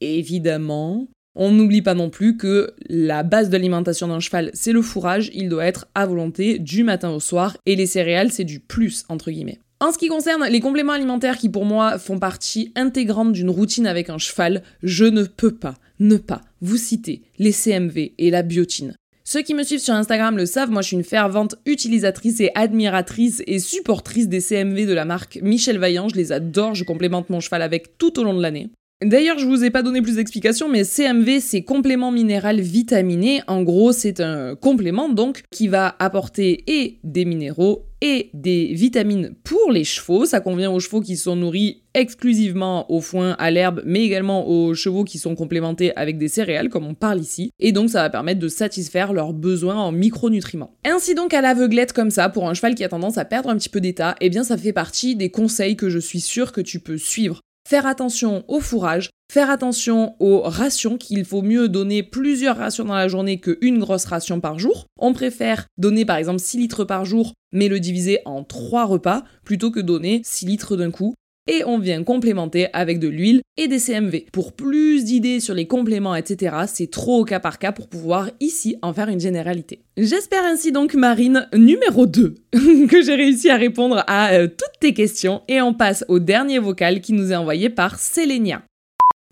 évidemment, 0.00 1.08
on 1.34 1.52
n'oublie 1.52 1.82
pas 1.82 1.94
non 1.94 2.10
plus 2.10 2.36
que 2.36 2.74
la 2.88 3.22
base 3.22 3.50
d'alimentation 3.50 4.08
d'un 4.08 4.20
cheval, 4.20 4.50
c'est 4.52 4.72
le 4.72 4.82
fourrage, 4.82 5.30
il 5.32 5.48
doit 5.48 5.64
être 5.64 5.86
à 5.94 6.04
volonté 6.06 6.58
du 6.58 6.82
matin 6.82 7.10
au 7.10 7.20
soir, 7.20 7.56
et 7.66 7.76
les 7.76 7.86
céréales, 7.86 8.32
c'est 8.32 8.44
du 8.44 8.60
plus, 8.60 9.04
entre 9.08 9.30
guillemets. 9.30 9.60
En 9.82 9.92
ce 9.92 9.98
qui 9.98 10.08
concerne 10.08 10.46
les 10.46 10.60
compléments 10.60 10.92
alimentaires 10.92 11.38
qui 11.38 11.48
pour 11.48 11.64
moi 11.64 11.98
font 11.98 12.18
partie 12.18 12.70
intégrante 12.76 13.32
d'une 13.32 13.48
routine 13.48 13.86
avec 13.86 14.10
un 14.10 14.18
cheval, 14.18 14.62
je 14.82 15.06
ne 15.06 15.22
peux 15.22 15.54
pas 15.54 15.76
ne 16.00 16.16
pas 16.16 16.42
vous 16.60 16.76
citer 16.76 17.22
les 17.38 17.52
CMV 17.52 18.12
et 18.18 18.30
la 18.30 18.42
biotine. 18.42 18.94
Ceux 19.22 19.42
qui 19.42 19.54
me 19.54 19.62
suivent 19.62 19.78
sur 19.78 19.94
Instagram 19.94 20.36
le 20.36 20.46
savent, 20.46 20.70
moi 20.70 20.82
je 20.82 20.88
suis 20.88 20.96
une 20.96 21.04
fervente 21.04 21.54
utilisatrice 21.64 22.40
et 22.40 22.50
admiratrice 22.56 23.42
et 23.46 23.60
supportrice 23.60 24.28
des 24.28 24.40
CMV 24.40 24.86
de 24.86 24.92
la 24.92 25.04
marque 25.04 25.38
Michel 25.40 25.78
Vaillant, 25.78 26.08
je 26.08 26.16
les 26.16 26.32
adore, 26.32 26.74
je 26.74 26.82
complémente 26.82 27.30
mon 27.30 27.38
cheval 27.38 27.62
avec 27.62 27.96
tout 27.96 28.18
au 28.18 28.24
long 28.24 28.34
de 28.34 28.42
l'année. 28.42 28.70
D'ailleurs, 29.02 29.38
je 29.38 29.46
vous 29.46 29.64
ai 29.64 29.70
pas 29.70 29.82
donné 29.82 30.02
plus 30.02 30.16
d'explications, 30.16 30.68
mais 30.68 30.84
CMV, 30.84 31.40
c'est 31.40 31.62
complément 31.62 32.12
minéral 32.12 32.60
vitaminé. 32.60 33.40
En 33.46 33.62
gros, 33.62 33.92
c'est 33.92 34.20
un 34.20 34.56
complément 34.56 35.08
donc 35.08 35.42
qui 35.50 35.68
va 35.68 35.96
apporter 35.98 36.64
et 36.66 36.98
des 37.02 37.24
minéraux 37.24 37.86
et 38.00 38.30
des 38.34 38.72
vitamines 38.74 39.34
pour 39.44 39.72
les 39.72 39.84
chevaux. 39.84 40.24
Ça 40.24 40.40
convient 40.40 40.70
aux 40.70 40.80
chevaux 40.80 41.00
qui 41.00 41.16
sont 41.16 41.36
nourris 41.36 41.82
exclusivement 41.94 42.90
au 42.90 43.00
foin, 43.00 43.34
à 43.38 43.50
l'herbe, 43.50 43.82
mais 43.84 44.04
également 44.04 44.48
aux 44.48 44.74
chevaux 44.74 45.04
qui 45.04 45.18
sont 45.18 45.34
complémentés 45.34 45.94
avec 45.96 46.18
des 46.18 46.28
céréales, 46.28 46.68
comme 46.68 46.86
on 46.86 46.94
parle 46.94 47.20
ici. 47.20 47.50
Et 47.58 47.72
donc, 47.72 47.90
ça 47.90 48.02
va 48.02 48.10
permettre 48.10 48.40
de 48.40 48.48
satisfaire 48.48 49.12
leurs 49.12 49.32
besoins 49.32 49.76
en 49.76 49.92
micronutriments. 49.92 50.74
Ainsi 50.84 51.14
donc, 51.14 51.34
à 51.34 51.40
l'aveuglette 51.40 51.92
comme 51.92 52.10
ça, 52.10 52.28
pour 52.28 52.48
un 52.48 52.54
cheval 52.54 52.74
qui 52.74 52.84
a 52.84 52.88
tendance 52.88 53.18
à 53.18 53.24
perdre 53.24 53.50
un 53.50 53.56
petit 53.56 53.68
peu 53.68 53.80
d'état, 53.80 54.14
eh 54.20 54.30
bien, 54.30 54.44
ça 54.44 54.56
fait 54.56 54.72
partie 54.72 55.16
des 55.16 55.30
conseils 55.30 55.76
que 55.76 55.90
je 55.90 55.98
suis 55.98 56.20
sûre 56.20 56.52
que 56.52 56.60
tu 56.60 56.80
peux 56.80 56.98
suivre 56.98 57.40
faire 57.70 57.86
attention 57.86 58.44
au 58.48 58.58
fourrage, 58.58 59.10
faire 59.32 59.48
attention 59.48 60.16
aux 60.18 60.40
rations, 60.40 60.98
qu'il 60.98 61.24
faut 61.24 61.40
mieux 61.40 61.68
donner 61.68 62.02
plusieurs 62.02 62.56
rations 62.56 62.84
dans 62.84 62.96
la 62.96 63.06
journée 63.06 63.38
qu'une 63.38 63.78
grosse 63.78 64.06
ration 64.06 64.40
par 64.40 64.58
jour. 64.58 64.86
On 64.98 65.12
préfère 65.12 65.66
donner 65.78 66.04
par 66.04 66.16
exemple 66.16 66.40
6 66.40 66.58
litres 66.58 66.84
par 66.84 67.04
jour, 67.04 67.32
mais 67.52 67.68
le 67.68 67.78
diviser 67.78 68.18
en 68.24 68.42
3 68.42 68.86
repas, 68.86 69.22
plutôt 69.44 69.70
que 69.70 69.78
donner 69.78 70.20
6 70.24 70.46
litres 70.46 70.76
d'un 70.76 70.90
coup 70.90 71.14
et 71.46 71.64
on 71.64 71.78
vient 71.78 72.04
complémenter 72.04 72.68
avec 72.72 72.98
de 72.98 73.08
l'huile 73.08 73.42
et 73.56 73.68
des 73.68 73.78
CMV. 73.78 74.26
Pour 74.32 74.52
plus 74.52 75.04
d'idées 75.04 75.40
sur 75.40 75.54
les 75.54 75.66
compléments, 75.66 76.16
etc., 76.16 76.56
c'est 76.66 76.90
trop 76.90 77.20
au 77.20 77.24
cas 77.24 77.40
par 77.40 77.58
cas 77.58 77.72
pour 77.72 77.88
pouvoir 77.88 78.30
ici 78.40 78.76
en 78.82 78.94
faire 78.94 79.08
une 79.08 79.20
généralité. 79.20 79.80
J'espère 79.96 80.44
ainsi 80.44 80.72
donc, 80.72 80.94
Marine, 80.94 81.48
numéro 81.54 82.06
2, 82.06 82.34
que 82.88 83.02
j'ai 83.02 83.14
réussi 83.14 83.50
à 83.50 83.56
répondre 83.56 84.04
à 84.06 84.32
euh, 84.32 84.46
toutes 84.46 84.80
tes 84.80 84.94
questions 84.94 85.42
et 85.48 85.60
on 85.60 85.74
passe 85.74 86.04
au 86.08 86.18
dernier 86.18 86.58
vocal 86.58 87.00
qui 87.00 87.12
nous 87.12 87.32
est 87.32 87.36
envoyé 87.36 87.68
par 87.68 87.98
Sélénia. 87.98 88.62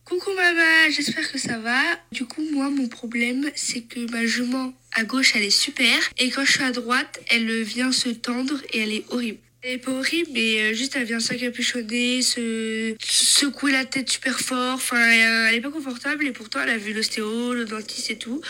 Coucou 0.04 0.30
maman, 0.34 0.90
j'espère 0.90 1.30
que 1.30 1.38
ça 1.38 1.58
va. 1.58 1.82
Du 2.12 2.24
coup, 2.24 2.42
moi, 2.52 2.70
mon 2.70 2.88
problème, 2.88 3.50
c'est 3.54 3.82
que 3.82 4.10
ma 4.10 4.24
jument 4.24 4.72
à 4.94 5.04
gauche, 5.04 5.34
elle 5.36 5.44
est 5.44 5.50
super. 5.50 5.98
Et 6.18 6.30
quand 6.30 6.46
je 6.46 6.52
suis 6.52 6.64
à 6.64 6.72
droite, 6.72 7.20
elle 7.30 7.62
vient 7.62 7.92
se 7.92 8.08
tendre 8.08 8.54
et 8.72 8.80
elle 8.80 8.92
est 8.92 9.04
horrible. 9.10 9.38
Elle 9.62 9.72
est 9.72 9.78
pas 9.78 9.90
horrible, 9.90 10.30
mais 10.34 10.60
euh, 10.60 10.72
juste 10.72 10.94
elle 10.94 11.04
vient 11.04 11.18
s'encapuchonner, 11.18 12.22
se 12.22 12.94
secouer 13.02 13.72
la 13.72 13.84
tête 13.84 14.08
super 14.08 14.38
fort. 14.38 14.74
Enfin, 14.74 15.00
elle 15.00 15.54
est 15.56 15.60
pas 15.60 15.70
confortable 15.70 16.26
et 16.26 16.32
pourtant 16.32 16.60
elle 16.62 16.70
a 16.70 16.78
vu 16.78 16.92
l'ostéo, 16.92 17.54
le 17.54 17.64
dentiste 17.64 18.10
et 18.12 18.18
tout. 18.18 18.40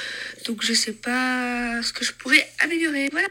Donc 0.46 0.62
je 0.62 0.74
sais 0.74 0.92
pas 0.92 1.80
ce 1.82 1.94
que 1.94 2.04
je 2.04 2.12
pourrais 2.12 2.46
améliorer. 2.62 3.08
Voilà. 3.10 3.28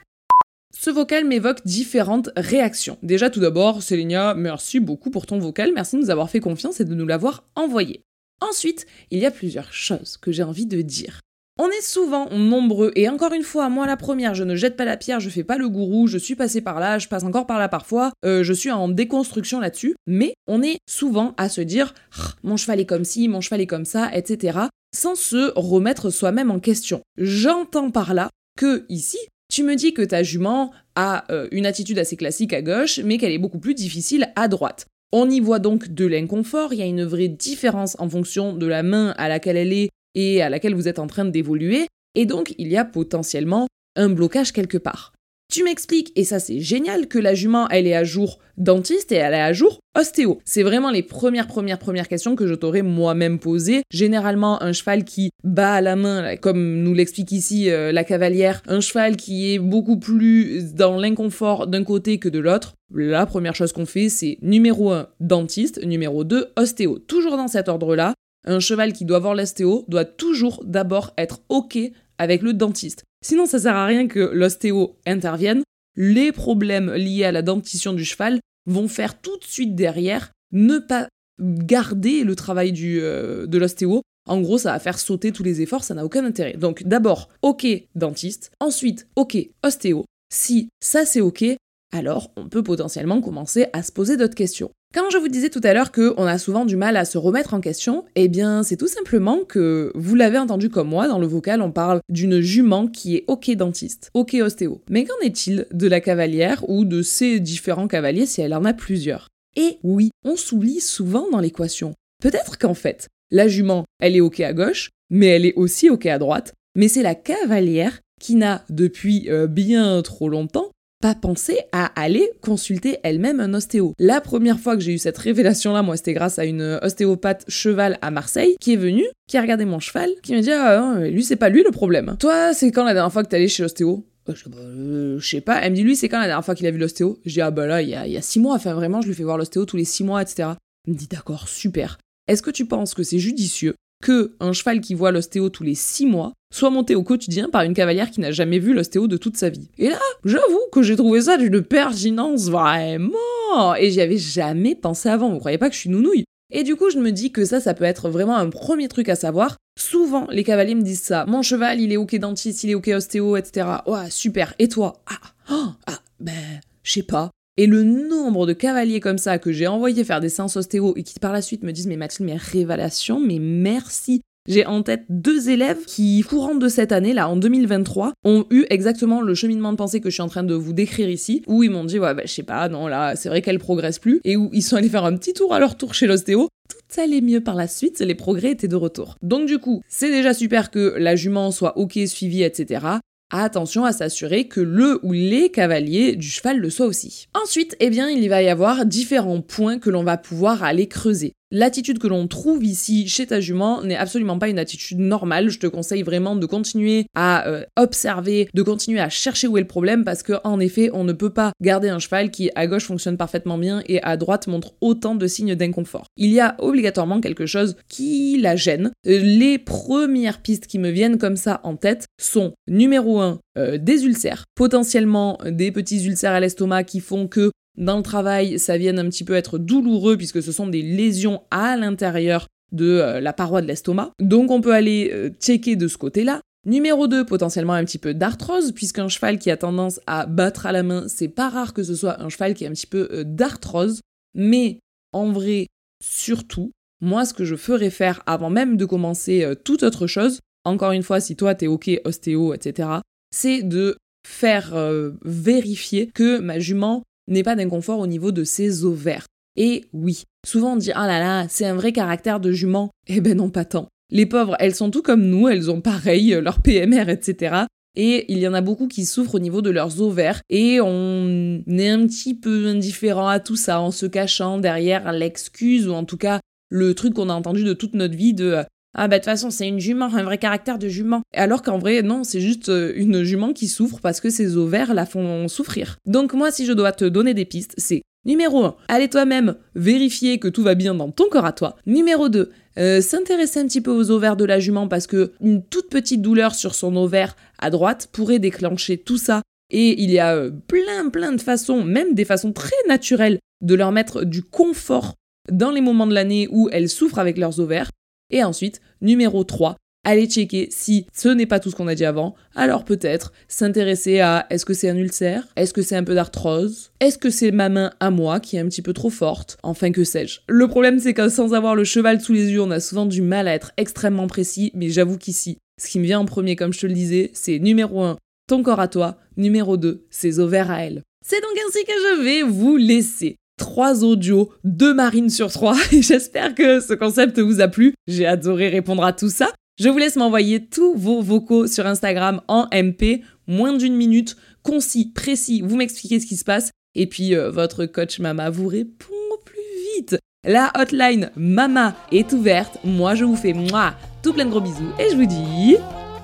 Ce 0.75 0.89
vocal 0.89 1.25
m'évoque 1.25 1.65
différentes 1.65 2.29
réactions. 2.35 2.97
Déjà 3.03 3.29
tout 3.29 3.39
d'abord, 3.39 3.83
Célinia, 3.83 4.33
merci 4.33 4.79
beaucoup 4.79 5.11
pour 5.11 5.27
ton 5.27 5.37
vocal, 5.37 5.71
merci 5.73 5.97
de 5.97 6.01
nous 6.01 6.09
avoir 6.09 6.31
fait 6.31 6.39
confiance 6.39 6.79
et 6.79 6.85
de 6.85 6.95
nous 6.95 7.05
l'avoir 7.05 7.43
envoyé. 7.55 8.01
Ensuite, 8.41 8.87
il 9.11 9.19
y 9.19 9.25
a 9.25 9.31
plusieurs 9.31 9.73
choses 9.73 10.17
que 10.17 10.31
j'ai 10.31 10.43
envie 10.43 10.67
de 10.67 10.81
dire. 10.81 11.21
On 11.59 11.69
est 11.69 11.81
souvent 11.81 12.29
nombreux, 12.29 12.91
et 12.95 13.09
encore 13.09 13.33
une 13.33 13.41
fois, 13.41 13.67
moi 13.69 13.87
la 13.87 13.97
première, 13.97 14.35
je 14.35 14.43
ne 14.43 14.55
jette 14.55 14.77
pas 14.77 14.85
la 14.85 14.95
pierre, 14.95 15.19
je 15.19 15.29
fais 15.29 15.43
pas 15.43 15.57
le 15.57 15.67
gourou, 15.69 16.05
je 16.05 16.19
suis 16.19 16.35
passé 16.35 16.61
par 16.61 16.79
là, 16.79 16.99
je 16.99 17.07
passe 17.07 17.23
encore 17.23 17.47
par 17.47 17.57
là 17.57 17.67
parfois, 17.67 18.11
euh, 18.25 18.43
je 18.43 18.53
suis 18.53 18.69
en 18.69 18.89
déconstruction 18.89 19.59
là-dessus, 19.59 19.95
mais 20.05 20.35
on 20.45 20.61
est 20.61 20.77
souvent 20.87 21.33
à 21.37 21.49
se 21.49 21.61
dire 21.61 21.95
mon 22.43 22.57
cheval 22.57 22.79
est 22.79 22.85
comme 22.85 23.05
ci, 23.05 23.27
mon 23.27 23.41
cheval 23.41 23.61
est 23.61 23.67
comme 23.67 23.85
ça, 23.85 24.11
etc., 24.13 24.59
sans 24.95 25.15
se 25.15 25.51
remettre 25.55 26.11
soi-même 26.11 26.51
en 26.51 26.59
question. 26.59 27.01
J'entends 27.17 27.89
par 27.89 28.13
là 28.13 28.29
que 28.55 28.85
ici, 28.87 29.17
tu 29.51 29.63
me 29.63 29.75
dis 29.75 29.93
que 29.93 30.03
ta 30.03 30.21
jument 30.21 30.71
a 30.95 31.25
euh, 31.31 31.47
une 31.51 31.65
attitude 31.65 31.97
assez 31.97 32.17
classique 32.17 32.53
à 32.53 32.61
gauche, 32.61 32.99
mais 32.99 33.17
qu'elle 33.17 33.31
est 33.31 33.39
beaucoup 33.39 33.59
plus 33.59 33.73
difficile 33.73 34.31
à 34.35 34.47
droite. 34.47 34.85
On 35.11 35.29
y 35.29 35.39
voit 35.39 35.59
donc 35.59 35.87
de 35.89 36.05
l'inconfort, 36.05 36.73
il 36.73 36.79
y 36.79 36.83
a 36.83 36.85
une 36.85 37.05
vraie 37.05 37.29
différence 37.29 37.95
en 37.99 38.09
fonction 38.09 38.53
de 38.53 38.67
la 38.67 38.83
main 38.83 39.15
à 39.17 39.29
laquelle 39.29 39.57
elle 39.57 39.73
est 39.73 39.89
et 40.15 40.41
à 40.41 40.49
laquelle 40.49 40.75
vous 40.75 40.87
êtes 40.87 40.99
en 40.99 41.07
train 41.07 41.25
d'évoluer, 41.25 41.87
et 42.15 42.25
donc 42.25 42.53
il 42.57 42.67
y 42.67 42.77
a 42.77 42.85
potentiellement 42.85 43.67
un 43.95 44.09
blocage 44.09 44.51
quelque 44.51 44.77
part. 44.77 45.13
Tu 45.49 45.63
m'expliques, 45.63 46.11
et 46.17 46.25
ça 46.25 46.39
c'est 46.39 46.59
génial, 46.59 47.07
que 47.07 47.19
la 47.19 47.33
jument, 47.33 47.69
elle 47.69 47.87
est 47.87 47.95
à 47.95 48.03
jour 48.03 48.39
dentiste 48.57 49.13
et 49.13 49.15
elle 49.15 49.33
est 49.33 49.39
à 49.39 49.53
jour 49.53 49.79
ostéo. 49.97 50.39
C'est 50.43 50.63
vraiment 50.63 50.91
les 50.91 51.03
premières, 51.03 51.47
premières, 51.47 51.79
premières 51.79 52.09
questions 52.09 52.35
que 52.35 52.47
je 52.47 52.53
t'aurais 52.53 52.81
moi-même 52.81 53.39
posées. 53.39 53.83
Généralement, 53.89 54.61
un 54.61 54.73
cheval 54.73 55.05
qui 55.05 55.29
bat 55.45 55.75
à 55.75 55.81
la 55.81 55.95
main, 55.95 56.35
comme 56.35 56.83
nous 56.83 56.93
l'explique 56.93 57.31
ici 57.31 57.69
euh, 57.69 57.93
la 57.93 58.03
cavalière, 58.03 58.61
un 58.67 58.81
cheval 58.81 59.15
qui 59.15 59.53
est 59.53 59.59
beaucoup 59.59 59.97
plus 59.97 60.73
dans 60.73 60.97
l'inconfort 60.97 61.67
d'un 61.67 61.85
côté 61.85 62.19
que 62.19 62.27
de 62.27 62.39
l'autre, 62.39 62.73
la 62.93 63.25
première 63.25 63.55
chose 63.55 63.71
qu'on 63.71 63.85
fait, 63.85 64.09
c'est 64.09 64.37
numéro 64.41 64.91
1, 64.91 65.07
dentiste, 65.19 65.83
numéro 65.85 66.23
2, 66.23 66.47
ostéo. 66.57 66.99
Toujours 66.99 67.37
dans 67.37 67.47
cet 67.47 67.69
ordre-là, 67.69 68.13
un 68.47 68.59
cheval 68.59 68.93
qui 68.93 69.05
doit 69.05 69.19
voir 69.19 69.35
l'ostéo 69.35 69.85
doit 69.87 70.05
toujours 70.05 70.63
d'abord 70.65 71.13
être 71.17 71.41
OK 71.49 71.77
avec 72.17 72.41
le 72.41 72.53
dentiste. 72.53 73.03
Sinon, 73.23 73.45
ça 73.45 73.59
sert 73.59 73.75
à 73.75 73.85
rien 73.85 74.07
que 74.07 74.19
l'ostéo 74.19 74.95
intervienne. 75.05 75.63
Les 75.95 76.31
problèmes 76.31 76.93
liés 76.93 77.25
à 77.25 77.31
la 77.31 77.41
dentition 77.41 77.93
du 77.93 78.05
cheval 78.05 78.39
vont 78.65 78.87
faire 78.87 79.19
tout 79.19 79.37
de 79.37 79.43
suite 79.43 79.75
derrière 79.75 80.31
ne 80.51 80.79
pas 80.79 81.07
garder 81.39 82.23
le 82.23 82.35
travail 82.35 82.73
euh, 82.99 83.45
de 83.45 83.57
l'ostéo. 83.57 84.01
En 84.27 84.41
gros, 84.41 84.57
ça 84.57 84.73
va 84.73 84.79
faire 84.79 84.99
sauter 84.99 85.31
tous 85.31 85.43
les 85.43 85.61
efforts, 85.61 85.83
ça 85.83 85.93
n'a 85.93 86.05
aucun 86.05 86.25
intérêt. 86.25 86.53
Donc 86.53 86.83
d'abord, 86.83 87.29
ok 87.41 87.65
dentiste, 87.95 88.51
ensuite, 88.59 89.07
ok 89.15 89.37
ostéo. 89.63 90.05
Si 90.33 90.67
ça 90.81 91.05
c'est 91.05 91.21
ok, 91.21 91.45
alors 91.93 92.31
on 92.35 92.49
peut 92.49 92.63
potentiellement 92.63 93.21
commencer 93.21 93.67
à 93.73 93.83
se 93.83 93.91
poser 93.91 94.17
d'autres 94.17 94.35
questions. 94.35 94.71
Quand 94.93 95.09
je 95.11 95.17
vous 95.17 95.27
disais 95.27 95.49
tout 95.49 95.61
à 95.63 95.73
l'heure 95.73 95.91
qu'on 95.91 96.25
a 96.25 96.37
souvent 96.37 96.65
du 96.65 96.75
mal 96.75 96.97
à 96.97 97.05
se 97.05 97.17
remettre 97.17 97.53
en 97.53 97.61
question, 97.61 98.05
eh 98.15 98.27
bien 98.27 98.63
c'est 98.63 98.77
tout 98.77 98.87
simplement 98.87 99.43
que 99.43 99.91
vous 99.95 100.15
l'avez 100.15 100.37
entendu 100.37 100.69
comme 100.69 100.87
moi, 100.87 101.07
dans 101.07 101.19
le 101.19 101.27
vocal 101.27 101.61
on 101.61 101.71
parle 101.71 101.99
d'une 102.09 102.39
jument 102.39 102.87
qui 102.87 103.17
est 103.17 103.25
ok 103.27 103.51
dentiste, 103.51 104.09
ok 104.13 104.37
ostéo. 104.41 104.81
Mais 104.89 105.03
qu'en 105.05 105.19
est-il 105.21 105.67
de 105.71 105.87
la 105.87 106.01
cavalière 106.01 106.67
ou 106.69 106.85
de 106.85 107.01
ces 107.01 107.39
différents 107.39 107.87
cavaliers 107.87 108.25
si 108.25 108.41
elle 108.41 108.53
en 108.53 108.65
a 108.65 108.73
plusieurs? 108.73 109.27
Et 109.55 109.77
oui, 109.83 110.09
on 110.23 110.35
s'oublie 110.35 110.79
souvent 110.79 111.29
dans 111.29 111.41
l'équation. 111.41 111.93
Peut-être 112.21 112.57
qu'en 112.57 112.73
fait, 112.73 113.07
la 113.29 113.47
jument, 113.47 113.83
elle 113.99 114.15
est 114.15 114.21
ok 114.21 114.39
à 114.39 114.53
gauche, 114.53 114.89
mais 115.09 115.27
elle 115.27 115.45
est 115.45 115.55
aussi 115.55 115.89
ok 115.89 116.05
à 116.05 116.17
droite, 116.17 116.53
mais 116.75 116.87
c'est 116.87 117.03
la 117.03 117.15
cavalière 117.15 117.99
qui 118.19 118.35
n'a 118.35 118.63
depuis 118.69 119.29
euh, 119.29 119.47
bien 119.47 120.01
trop 120.01 120.29
longtemps 120.29 120.71
pas 121.01 121.15
pensé 121.15 121.59
à 121.71 121.85
aller 121.99 122.29
consulter 122.41 122.97
elle-même 123.03 123.39
un 123.39 123.53
ostéo. 123.53 123.93
La 123.99 124.21
première 124.21 124.59
fois 124.59 124.75
que 124.75 124.81
j'ai 124.81 124.93
eu 124.93 124.97
cette 124.97 125.17
révélation-là, 125.17 125.83
moi, 125.83 125.97
c'était 125.97 126.13
grâce 126.13 126.39
à 126.39 126.45
une 126.45 126.79
ostéopathe 126.81 127.45
cheval 127.47 127.97
à 128.01 128.11
Marseille 128.11 128.55
qui 128.59 128.73
est 128.73 128.77
venue, 128.77 129.05
qui 129.27 129.37
a 129.37 129.41
regardé 129.41 129.65
mon 129.65 129.79
cheval, 129.79 130.09
qui 130.23 130.33
m'a 130.33 130.41
dit 130.41 130.51
Ah, 130.51 130.99
lui, 131.01 131.23
c'est 131.23 131.35
pas 131.35 131.49
lui 131.49 131.63
le 131.63 131.71
problème. 131.71 132.15
Toi, 132.19 132.53
c'est 132.53 132.71
quand 132.71 132.83
la 132.83 132.93
dernière 132.93 133.13
fois 133.13 133.23
que 133.23 133.29
t'es 133.29 133.37
allé 133.37 133.47
chez 133.47 133.63
l'ostéo? 133.63 134.05
Bah, 134.27 134.33
euh, 134.57 135.19
je 135.19 135.27
sais 135.27 135.41
pas. 135.41 135.61
Elle 135.61 135.71
me 135.71 135.75
dit, 135.75 135.83
lui, 135.83 135.95
c'est 135.95 136.09
quand 136.09 136.19
la 136.19 136.27
dernière 136.27 136.43
fois 136.43 136.55
qu'il 136.55 136.67
a 136.67 136.71
vu 136.71 136.77
l'ostéo? 136.77 137.19
Je 137.25 137.33
dis, 137.33 137.41
ah 137.41 137.51
bah 137.51 137.65
là, 137.65 137.81
il 137.81 137.89
y 137.89 137.95
a, 137.95 138.07
il 138.07 138.13
y 138.13 138.17
a 138.17 138.21
six 138.21 138.39
mois. 138.39 138.55
Enfin, 138.55 138.73
vraiment, 138.73 139.01
je 139.01 139.07
lui 139.07 139.15
fais 139.15 139.23
voir 139.23 139.37
l'ostéo 139.37 139.65
tous 139.65 139.77
les 139.77 139.85
six 139.85 140.03
mois, 140.03 140.21
etc. 140.21 140.49
Elle 140.85 140.93
me 140.93 140.97
dit, 140.97 141.07
d'accord, 141.07 141.47
super. 141.47 141.97
Est-ce 142.27 142.41
que 142.41 142.51
tu 142.51 142.65
penses 142.65 142.93
que 142.93 143.03
c'est 143.03 143.19
judicieux 143.19 143.75
que 144.03 144.35
un 144.39 144.53
cheval 144.53 144.81
qui 144.81 144.93
voit 144.93 145.11
l'ostéo 145.11 145.49
tous 145.49 145.63
les 145.63 145.75
six 145.75 146.05
mois 146.05 146.33
soit 146.53 146.69
monté 146.69 146.95
au 146.95 147.03
quotidien 147.03 147.49
par 147.49 147.63
une 147.63 147.73
cavalière 147.73 148.11
qui 148.11 148.21
n'a 148.21 148.31
jamais 148.31 148.59
vu 148.59 148.73
l'ostéo 148.73 149.07
de 149.07 149.17
toute 149.17 149.37
sa 149.37 149.49
vie. 149.49 149.69
Et 149.77 149.89
là, 149.89 149.99
j'avoue 150.23 150.61
que 150.71 150.81
j'ai 150.81 150.95
trouvé 150.95 151.21
ça 151.21 151.37
d'une 151.37 151.61
pertinence 151.61 152.49
vraiment 152.49 153.75
Et 153.79 153.91
j'y 153.91 154.01
avais 154.01 154.17
jamais 154.17 154.75
pensé 154.75 155.09
avant, 155.09 155.29
vous 155.29 155.39
croyez 155.39 155.57
pas 155.57 155.69
que 155.69 155.75
je 155.75 155.81
suis 155.81 155.89
nounouille 155.89 156.25
et 156.49 156.63
du 156.63 156.75
coup, 156.75 156.89
je 156.89 156.99
me 156.99 157.11
dis 157.11 157.31
que 157.31 157.43
ça, 157.43 157.59
ça 157.59 157.73
peut 157.73 157.83
être 157.83 158.09
vraiment 158.09 158.37
un 158.37 158.49
premier 158.49 158.87
truc 158.87 159.09
à 159.09 159.15
savoir. 159.15 159.57
Souvent, 159.77 160.27
les 160.29 160.43
cavaliers 160.43 160.75
me 160.75 160.81
disent 160.81 161.01
ça. 161.01 161.25
Mon 161.25 161.41
cheval, 161.41 161.81
il 161.81 161.91
est 161.91 161.97
ok 161.97 162.15
dentiste, 162.17 162.63
il 162.63 162.69
est 162.69 162.75
ok 162.75 162.87
ostéo, 162.95 163.35
etc. 163.35 163.67
Ouais, 163.85 164.09
super. 164.09 164.53
Et 164.57 164.69
toi? 164.69 165.01
Ah, 165.07 165.19
oh, 165.51 165.71
ah, 165.87 165.99
ben, 166.19 166.61
je 166.83 166.93
sais 166.93 167.03
pas. 167.03 167.31
Et 167.59 167.65
le 167.65 167.83
nombre 167.83 168.45
de 168.45 168.53
cavaliers 168.53 168.99
comme 168.99 169.17
ça 169.17 169.39
que 169.39 169.51
j'ai 169.51 169.65
envoyé 169.65 170.03
faire 170.03 170.19
des 170.19 170.29
séances 170.29 170.57
ostéo 170.57 170.93
et 170.95 171.01
qui 171.01 171.19
par 171.19 171.33
la 171.33 171.41
suite 171.41 171.63
me 171.63 171.71
disent 171.71 171.87
mais 171.87 171.97
Mathilde, 171.97 172.29
mais 172.29 172.37
révélation, 172.37 173.19
mais 173.19 173.39
merci. 173.39 174.21
J'ai 174.47 174.65
en 174.65 174.83
tête 174.83 175.03
deux 175.09 175.49
élèves 175.49 175.83
qui, 175.85 176.21
courant 176.21 176.53
de 176.53 176.67
cette 176.69 176.91
année, 176.91 177.13
là, 177.13 177.27
en 177.27 177.35
2023, 177.35 178.13
ont 178.23 178.45
eu 178.51 178.65
exactement 178.69 179.21
le 179.21 179.33
cheminement 179.33 179.71
de 179.71 179.77
pensée 179.77 179.99
que 179.99 180.09
je 180.09 180.13
suis 180.13 180.21
en 180.21 180.29
train 180.29 180.43
de 180.43 180.53
vous 180.53 180.71
décrire 180.71 181.09
ici, 181.09 181.41
où 181.47 181.63
ils 181.63 181.69
m'ont 181.69 181.83
dit, 181.83 181.99
ouais, 181.99 182.13
bah, 182.13 182.21
je 182.25 182.31
sais 182.31 182.43
pas, 182.43 182.69
non, 182.69 182.87
là, 182.87 183.17
c'est 183.17 183.27
vrai 183.27 183.41
qu'elle 183.41 183.59
progresse 183.59 183.99
plus, 183.99 184.21
et 184.23 184.37
où 184.37 184.49
ils 184.53 184.61
sont 184.61 184.77
allés 184.77 184.87
faire 184.87 185.03
un 185.03 185.17
petit 185.17 185.33
tour 185.33 185.53
à 185.53 185.59
leur 185.59 185.75
tour 185.75 185.93
chez 185.93 186.07
l'ostéo. 186.07 186.47
Tout 186.69 187.01
allait 187.01 187.19
mieux 187.19 187.41
par 187.41 187.55
la 187.55 187.67
suite, 187.67 187.99
les 187.99 188.15
progrès 188.15 188.51
étaient 188.51 188.69
de 188.69 188.75
retour. 188.77 189.17
Donc 189.21 189.47
du 189.47 189.57
coup, 189.57 189.81
c'est 189.89 190.11
déjà 190.11 190.33
super 190.33 190.71
que 190.71 190.95
la 190.97 191.17
jument 191.17 191.51
soit 191.51 191.77
ok, 191.77 191.99
suivie, 192.05 192.43
etc 192.43 192.99
attention 193.29 193.85
à 193.85 193.91
s'assurer 193.91 194.47
que 194.47 194.61
le 194.61 194.99
ou 195.03 195.11
les 195.11 195.49
cavaliers 195.49 196.15
du 196.15 196.27
cheval 196.27 196.59
le 196.59 196.69
soient 196.69 196.85
aussi. 196.85 197.27
Ensuite, 197.33 197.75
eh 197.79 197.89
bien, 197.89 198.09
il 198.09 198.27
va 198.29 198.41
y 198.41 198.49
avoir 198.49 198.85
différents 198.85 199.41
points 199.41 199.79
que 199.79 199.89
l'on 199.89 200.03
va 200.03 200.17
pouvoir 200.17 200.63
aller 200.63 200.87
creuser. 200.87 201.33
L'attitude 201.49 201.99
que 201.99 202.07
l'on 202.07 202.27
trouve 202.27 202.65
ici 202.65 203.07
chez 203.07 203.25
ta 203.25 203.39
jument 203.39 203.81
n'est 203.81 203.95
absolument 203.95 204.37
pas 204.37 204.49
une 204.49 204.59
attitude 204.59 204.99
normale. 204.99 205.49
Je 205.49 205.59
te 205.59 205.67
conseille 205.67 206.03
vraiment 206.03 206.35
de 206.35 206.45
continuer 206.45 207.05
à 207.15 207.47
euh, 207.47 207.63
observer, 207.77 208.49
de 208.53 208.61
continuer 208.63 208.99
à 208.99 209.07
chercher 209.07 209.47
où 209.47 209.57
est 209.57 209.61
le 209.61 209.67
problème 209.67 210.03
parce 210.03 210.23
que 210.23 210.33
en 210.43 210.59
effet, 210.59 210.89
on 210.93 211.05
ne 211.05 211.13
peut 211.13 211.29
pas 211.29 211.53
garder 211.61 211.87
un 211.87 211.99
cheval 211.99 212.31
qui 212.31 212.51
à 212.55 212.67
gauche 212.67 212.85
fonctionne 212.85 213.15
parfaitement 213.15 213.57
bien 213.57 213.81
et 213.85 214.03
à 214.03 214.17
droite 214.17 214.47
montre 214.47 214.73
autant 214.81 215.15
de 215.15 215.25
signes 215.25 215.55
d'inconfort. 215.55 216.07
Il 216.17 216.31
y 216.31 216.41
a 216.41 216.55
obligatoirement 216.59 217.21
quelque 217.21 217.45
chose 217.45 217.77
qui 217.87 218.37
la 218.41 218.57
gêne. 218.57 218.91
Euh, 219.07 219.19
les 219.19 219.57
premières 219.57 220.41
pistes 220.41 220.67
qui 220.67 220.79
me 220.79 220.89
viennent 220.89 221.17
comme 221.17 221.37
ça 221.37 221.61
en 221.63 221.77
tête 221.77 222.07
sont 222.19 222.55
numéro 222.67 223.21
1 223.21 223.39
euh, 223.57 223.77
des 223.77 224.05
ulcères, 224.05 224.43
potentiellement 224.53 225.39
des 225.45 225.71
petits 225.71 226.05
ulcères 226.05 226.33
à 226.33 226.41
l'estomac 226.41 226.83
qui 226.83 226.99
font 226.99 227.27
que 227.27 227.51
dans 227.77 227.97
le 227.97 228.03
travail, 228.03 228.59
ça 228.59 228.77
vienne 228.77 228.99
un 228.99 229.05
petit 229.05 229.23
peu 229.23 229.35
être 229.35 229.57
douloureux 229.59 230.17
puisque 230.17 230.41
ce 230.41 230.51
sont 230.51 230.67
des 230.67 230.81
lésions 230.81 231.43
à 231.51 231.77
l'intérieur 231.77 232.47
de 232.71 232.85
euh, 232.85 233.21
la 233.21 233.33
paroi 233.33 233.61
de 233.61 233.67
l'estomac. 233.67 234.11
Donc 234.19 234.51
on 234.51 234.61
peut 234.61 234.73
aller 234.73 235.11
euh, 235.13 235.29
checker 235.39 235.75
de 235.75 235.87
ce 235.87 235.97
côté-là. 235.97 236.41
Numéro 236.65 237.07
2, 237.07 237.25
potentiellement 237.25 237.73
un 237.73 237.85
petit 237.85 237.99
peu 237.99 238.13
d'arthrose, 238.13 238.73
puisqu'un 238.73 239.07
cheval 239.07 239.39
qui 239.39 239.49
a 239.49 239.55
tendance 239.55 240.01
à 240.05 240.25
battre 240.25 240.65
à 240.65 240.73
la 240.73 240.83
main, 240.83 241.07
c'est 241.07 241.29
pas 241.29 241.49
rare 241.49 241.73
que 241.73 241.83
ce 241.83 241.95
soit 241.95 242.21
un 242.21 242.27
cheval 242.27 242.55
qui 242.55 242.65
a 242.65 242.69
un 242.69 242.73
petit 242.73 242.87
peu 242.87 243.07
euh, 243.11 243.23
d'arthrose. 243.23 244.01
Mais 244.35 244.79
en 245.13 245.31
vrai, 245.31 245.67
surtout, 246.03 246.71
moi 246.99 247.25
ce 247.25 247.33
que 247.33 247.45
je 247.45 247.55
ferais 247.55 247.89
faire 247.89 248.21
avant 248.25 248.49
même 248.49 248.75
de 248.75 248.85
commencer 248.85 249.47
toute 249.63 249.83
autre 249.83 250.07
chose, 250.07 250.39
encore 250.65 250.91
une 250.91 251.03
fois, 251.03 251.19
si 251.19 251.35
toi 251.35 251.55
t'es 251.55 251.67
ok 251.67 251.89
ostéo, 252.03 252.53
etc., 252.53 252.89
c'est 253.31 253.63
de 253.63 253.95
faire 254.27 254.75
vérifier 255.23 256.07
que 256.07 256.39
ma 256.39 256.59
jument 256.59 257.03
n'est 257.27 257.43
pas 257.43 257.55
d'inconfort 257.55 257.99
au 257.99 258.07
niveau 258.07 258.31
de 258.31 258.43
ses 258.43 258.83
ovaires. 258.85 259.25
Et 259.55 259.85
oui, 259.91 260.23
souvent 260.45 260.73
on 260.73 260.75
dit 260.77 260.91
ah 260.93 261.07
là 261.07 261.19
là, 261.19 261.47
c'est 261.49 261.65
un 261.65 261.75
vrai 261.75 261.91
caractère 261.91 262.39
de 262.39 262.51
jument. 262.51 262.91
Eh 263.07 263.21
ben 263.21 263.37
non, 263.37 263.49
pas 263.49 263.65
tant. 263.65 263.87
Les 264.09 264.25
pauvres, 264.25 264.55
elles 264.59 264.75
sont 264.75 264.91
tout 264.91 265.01
comme 265.01 265.25
nous, 265.25 265.47
elles 265.47 265.69
ont 265.69 265.81
pareil, 265.81 266.33
euh, 266.33 266.41
leur 266.41 266.61
PMR, 266.61 267.09
etc. 267.09 267.65
Et 267.95 268.31
il 268.31 268.37
y 268.37 268.47
en 268.47 268.53
a 268.53 268.61
beaucoup 268.61 268.87
qui 268.87 269.05
souffrent 269.05 269.35
au 269.35 269.39
niveau 269.39 269.61
de 269.61 269.71
leurs 269.71 270.01
ovaires. 270.01 270.41
Et 270.49 270.79
on 270.79 271.63
est 271.67 271.89
un 271.89 272.05
petit 272.05 272.35
peu 272.35 272.67
indifférent 272.67 273.27
à 273.27 273.39
tout 273.39 273.55
ça 273.55 273.81
en 273.81 273.91
se 273.91 274.05
cachant 274.05 274.59
derrière 274.59 275.11
l'excuse 275.11 275.87
ou 275.87 275.93
en 275.93 276.05
tout 276.05 276.17
cas 276.17 276.39
le 276.69 276.93
truc 276.93 277.15
qu'on 277.15 277.29
a 277.29 277.33
entendu 277.33 277.63
de 277.63 277.73
toute 277.73 277.95
notre 277.95 278.15
vie 278.15 278.33
de 278.33 278.45
euh, 278.45 278.63
ah 278.97 279.07
bah 279.07 279.17
de 279.17 279.21
toute 279.21 279.25
façon 279.25 279.51
c'est 279.51 279.67
une 279.67 279.79
jument, 279.79 280.13
un 280.13 280.23
vrai 280.23 280.37
caractère 280.37 280.79
de 280.79 280.87
jument. 280.87 281.21
Alors 281.33 281.61
qu'en 281.61 281.77
vrai 281.77 282.01
non, 282.01 282.23
c'est 282.23 282.41
juste 282.41 282.69
euh, 282.69 282.93
une 282.95 283.23
jument 283.23 283.53
qui 283.53 283.67
souffre 283.67 283.99
parce 284.01 284.19
que 284.19 284.29
ses 284.29 284.57
ovaires 284.57 284.93
la 284.93 285.05
font 285.05 285.47
souffrir. 285.47 285.97
Donc 286.05 286.33
moi 286.33 286.51
si 286.51 286.65
je 286.65 286.73
dois 286.73 286.91
te 286.91 287.05
donner 287.05 287.33
des 287.33 287.45
pistes, 287.45 287.75
c'est 287.77 288.01
Numéro 288.27 288.65
1, 288.65 288.75
allez 288.89 289.07
toi-même 289.07 289.55
vérifier 289.73 290.37
que 290.37 290.49
tout 290.49 290.61
va 290.61 290.75
bien 290.75 290.93
dans 290.93 291.11
ton 291.11 291.29
corps 291.29 291.45
à 291.45 291.53
toi. 291.53 291.77
Numéro 291.85 292.27
2, 292.27 292.51
euh, 292.77 292.99
s'intéresser 292.99 293.61
un 293.61 293.67
petit 293.67 293.79
peu 293.79 293.91
aux 293.91 294.11
ovaires 294.11 294.35
de 294.35 294.43
la 294.43 294.59
jument 294.59 294.89
parce 294.89 295.07
que 295.07 295.31
une 295.39 295.63
toute 295.63 295.89
petite 295.89 296.21
douleur 296.21 296.53
sur 296.53 296.75
son 296.75 296.93
ovaire 296.97 297.37
à 297.57 297.69
droite 297.69 298.09
pourrait 298.11 298.39
déclencher 298.39 298.97
tout 298.97 299.17
ça. 299.17 299.43
Et 299.69 300.03
il 300.03 300.11
y 300.11 300.19
a 300.19 300.35
euh, 300.35 300.51
plein 300.67 301.09
plein 301.09 301.31
de 301.31 301.39
façons, 301.39 301.85
même 301.85 302.15
des 302.15 302.25
façons 302.25 302.51
très 302.51 302.75
naturelles, 302.89 303.39
de 303.61 303.75
leur 303.75 303.93
mettre 303.93 304.25
du 304.25 304.43
confort 304.43 305.13
dans 305.49 305.71
les 305.71 305.81
moments 305.81 306.07
de 306.07 306.13
l'année 306.13 306.49
où 306.51 306.67
elles 306.73 306.89
souffrent 306.89 307.19
avec 307.19 307.37
leurs 307.37 307.61
ovaires. 307.61 307.89
Et 308.29 308.43
ensuite, 308.43 308.81
numéro 309.01 309.43
3, 309.43 309.75
allez 310.03 310.27
checker 310.27 310.69
si 310.71 311.05
ce 311.13 311.29
n'est 311.29 311.45
pas 311.45 311.59
tout 311.59 311.69
ce 311.69 311.75
qu'on 311.75 311.87
a 311.87 311.95
dit 311.95 312.05
avant, 312.05 312.35
alors 312.55 312.85
peut-être 312.85 313.33
s'intéresser 313.47 314.19
à 314.19 314.47
est-ce 314.49 314.65
que 314.65 314.73
c'est 314.73 314.89
un 314.89 314.95
ulcère, 314.95 315.47
est-ce 315.55 315.73
que 315.73 315.81
c'est 315.81 315.95
un 315.95 316.03
peu 316.03 316.15
d'arthrose, 316.15 316.91
est-ce 317.01 317.17
que 317.17 317.29
c'est 317.29 317.51
ma 317.51 317.67
main 317.67 317.91
à 317.99 318.09
moi 318.09 318.39
qui 318.39 318.55
est 318.55 318.59
un 318.59 318.67
petit 318.67 318.81
peu 318.81 318.93
trop 318.93 319.09
forte, 319.09 319.57
enfin 319.63 319.91
que 319.91 320.03
sais-je? 320.03 320.39
Le 320.47 320.67
problème 320.67 320.99
c'est 320.99 321.13
que 321.13 321.27
sans 321.27 321.53
avoir 321.53 321.75
le 321.75 321.83
cheval 321.83 322.21
sous 322.21 322.33
les 322.33 322.51
yeux, 322.51 322.61
on 322.61 322.71
a 322.71 322.79
souvent 322.79 323.05
du 323.05 323.21
mal 323.21 323.47
à 323.47 323.53
être 323.53 323.73
extrêmement 323.75 324.27
précis, 324.27 324.71
mais 324.73 324.89
j'avoue 324.89 325.17
qu'ici, 325.17 325.57
ce 325.81 325.89
qui 325.89 325.99
me 325.99 326.05
vient 326.05 326.19
en 326.19 326.25
premier, 326.25 326.55
comme 326.55 326.73
je 326.73 326.79
te 326.79 326.87
le 326.87 326.93
disais, 326.93 327.31
c'est 327.33 327.59
numéro 327.59 328.01
1, 328.01 328.17
ton 328.47 328.63
corps 328.63 328.79
à 328.79 328.87
toi, 328.87 329.17
numéro 329.35 329.75
2, 329.75 330.05
ses 330.09 330.39
ovaires 330.39 330.71
à 330.71 330.85
elle. 330.85 331.03
C'est 331.25 331.41
donc 331.41 331.51
ainsi 331.67 331.83
que 331.83 331.91
je 331.91 332.23
vais 332.23 332.41
vous 332.43 332.77
laisser 332.77 333.35
trois 333.57 334.03
audios, 334.03 334.51
deux 334.63 334.93
marines 334.93 335.29
sur 335.29 335.51
trois. 335.51 335.75
J'espère 335.91 336.55
que 336.55 336.79
ce 336.79 336.93
concept 336.93 337.39
vous 337.39 337.61
a 337.61 337.67
plu. 337.67 337.93
J'ai 338.07 338.25
adoré 338.25 338.69
répondre 338.69 339.03
à 339.03 339.13
tout 339.13 339.29
ça. 339.29 339.49
Je 339.79 339.89
vous 339.89 339.97
laisse 339.97 340.15
m'envoyer 340.15 340.65
tous 340.65 340.95
vos 340.95 341.21
vocaux 341.21 341.67
sur 341.67 341.85
Instagram 341.85 342.41
en 342.47 342.67
MP, 342.73 343.21
moins 343.45 343.73
d'une 343.73 343.95
minute, 343.95 344.35
concis, 344.63 345.11
précis, 345.13 345.61
vous 345.63 345.75
m'expliquez 345.75 346.19
ce 346.19 346.25
qui 346.25 346.35
se 346.35 346.43
passe. 346.43 346.71
Et 346.95 347.05
puis 347.05 347.35
euh, 347.35 347.51
votre 347.51 347.85
coach 347.85 348.19
Mama 348.19 348.49
vous 348.49 348.67
répond 348.67 349.13
plus 349.45 349.95
vite. 349.95 350.17
La 350.43 350.71
hotline 350.79 351.29
Mama 351.35 351.95
est 352.11 352.33
ouverte. 352.33 352.79
Moi 352.83 353.13
je 353.13 353.25
vous 353.25 353.35
fais 353.35 353.53
moi 353.53 353.93
tout 354.23 354.33
plein 354.33 354.45
de 354.45 354.49
gros 354.49 354.61
bisous 354.61 354.91
et 354.99 355.11
je 355.11 355.15
vous 355.15 355.25
dis 355.25 355.77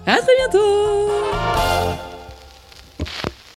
à 0.06 0.18
très 0.18 0.36
bientôt 0.40 2.13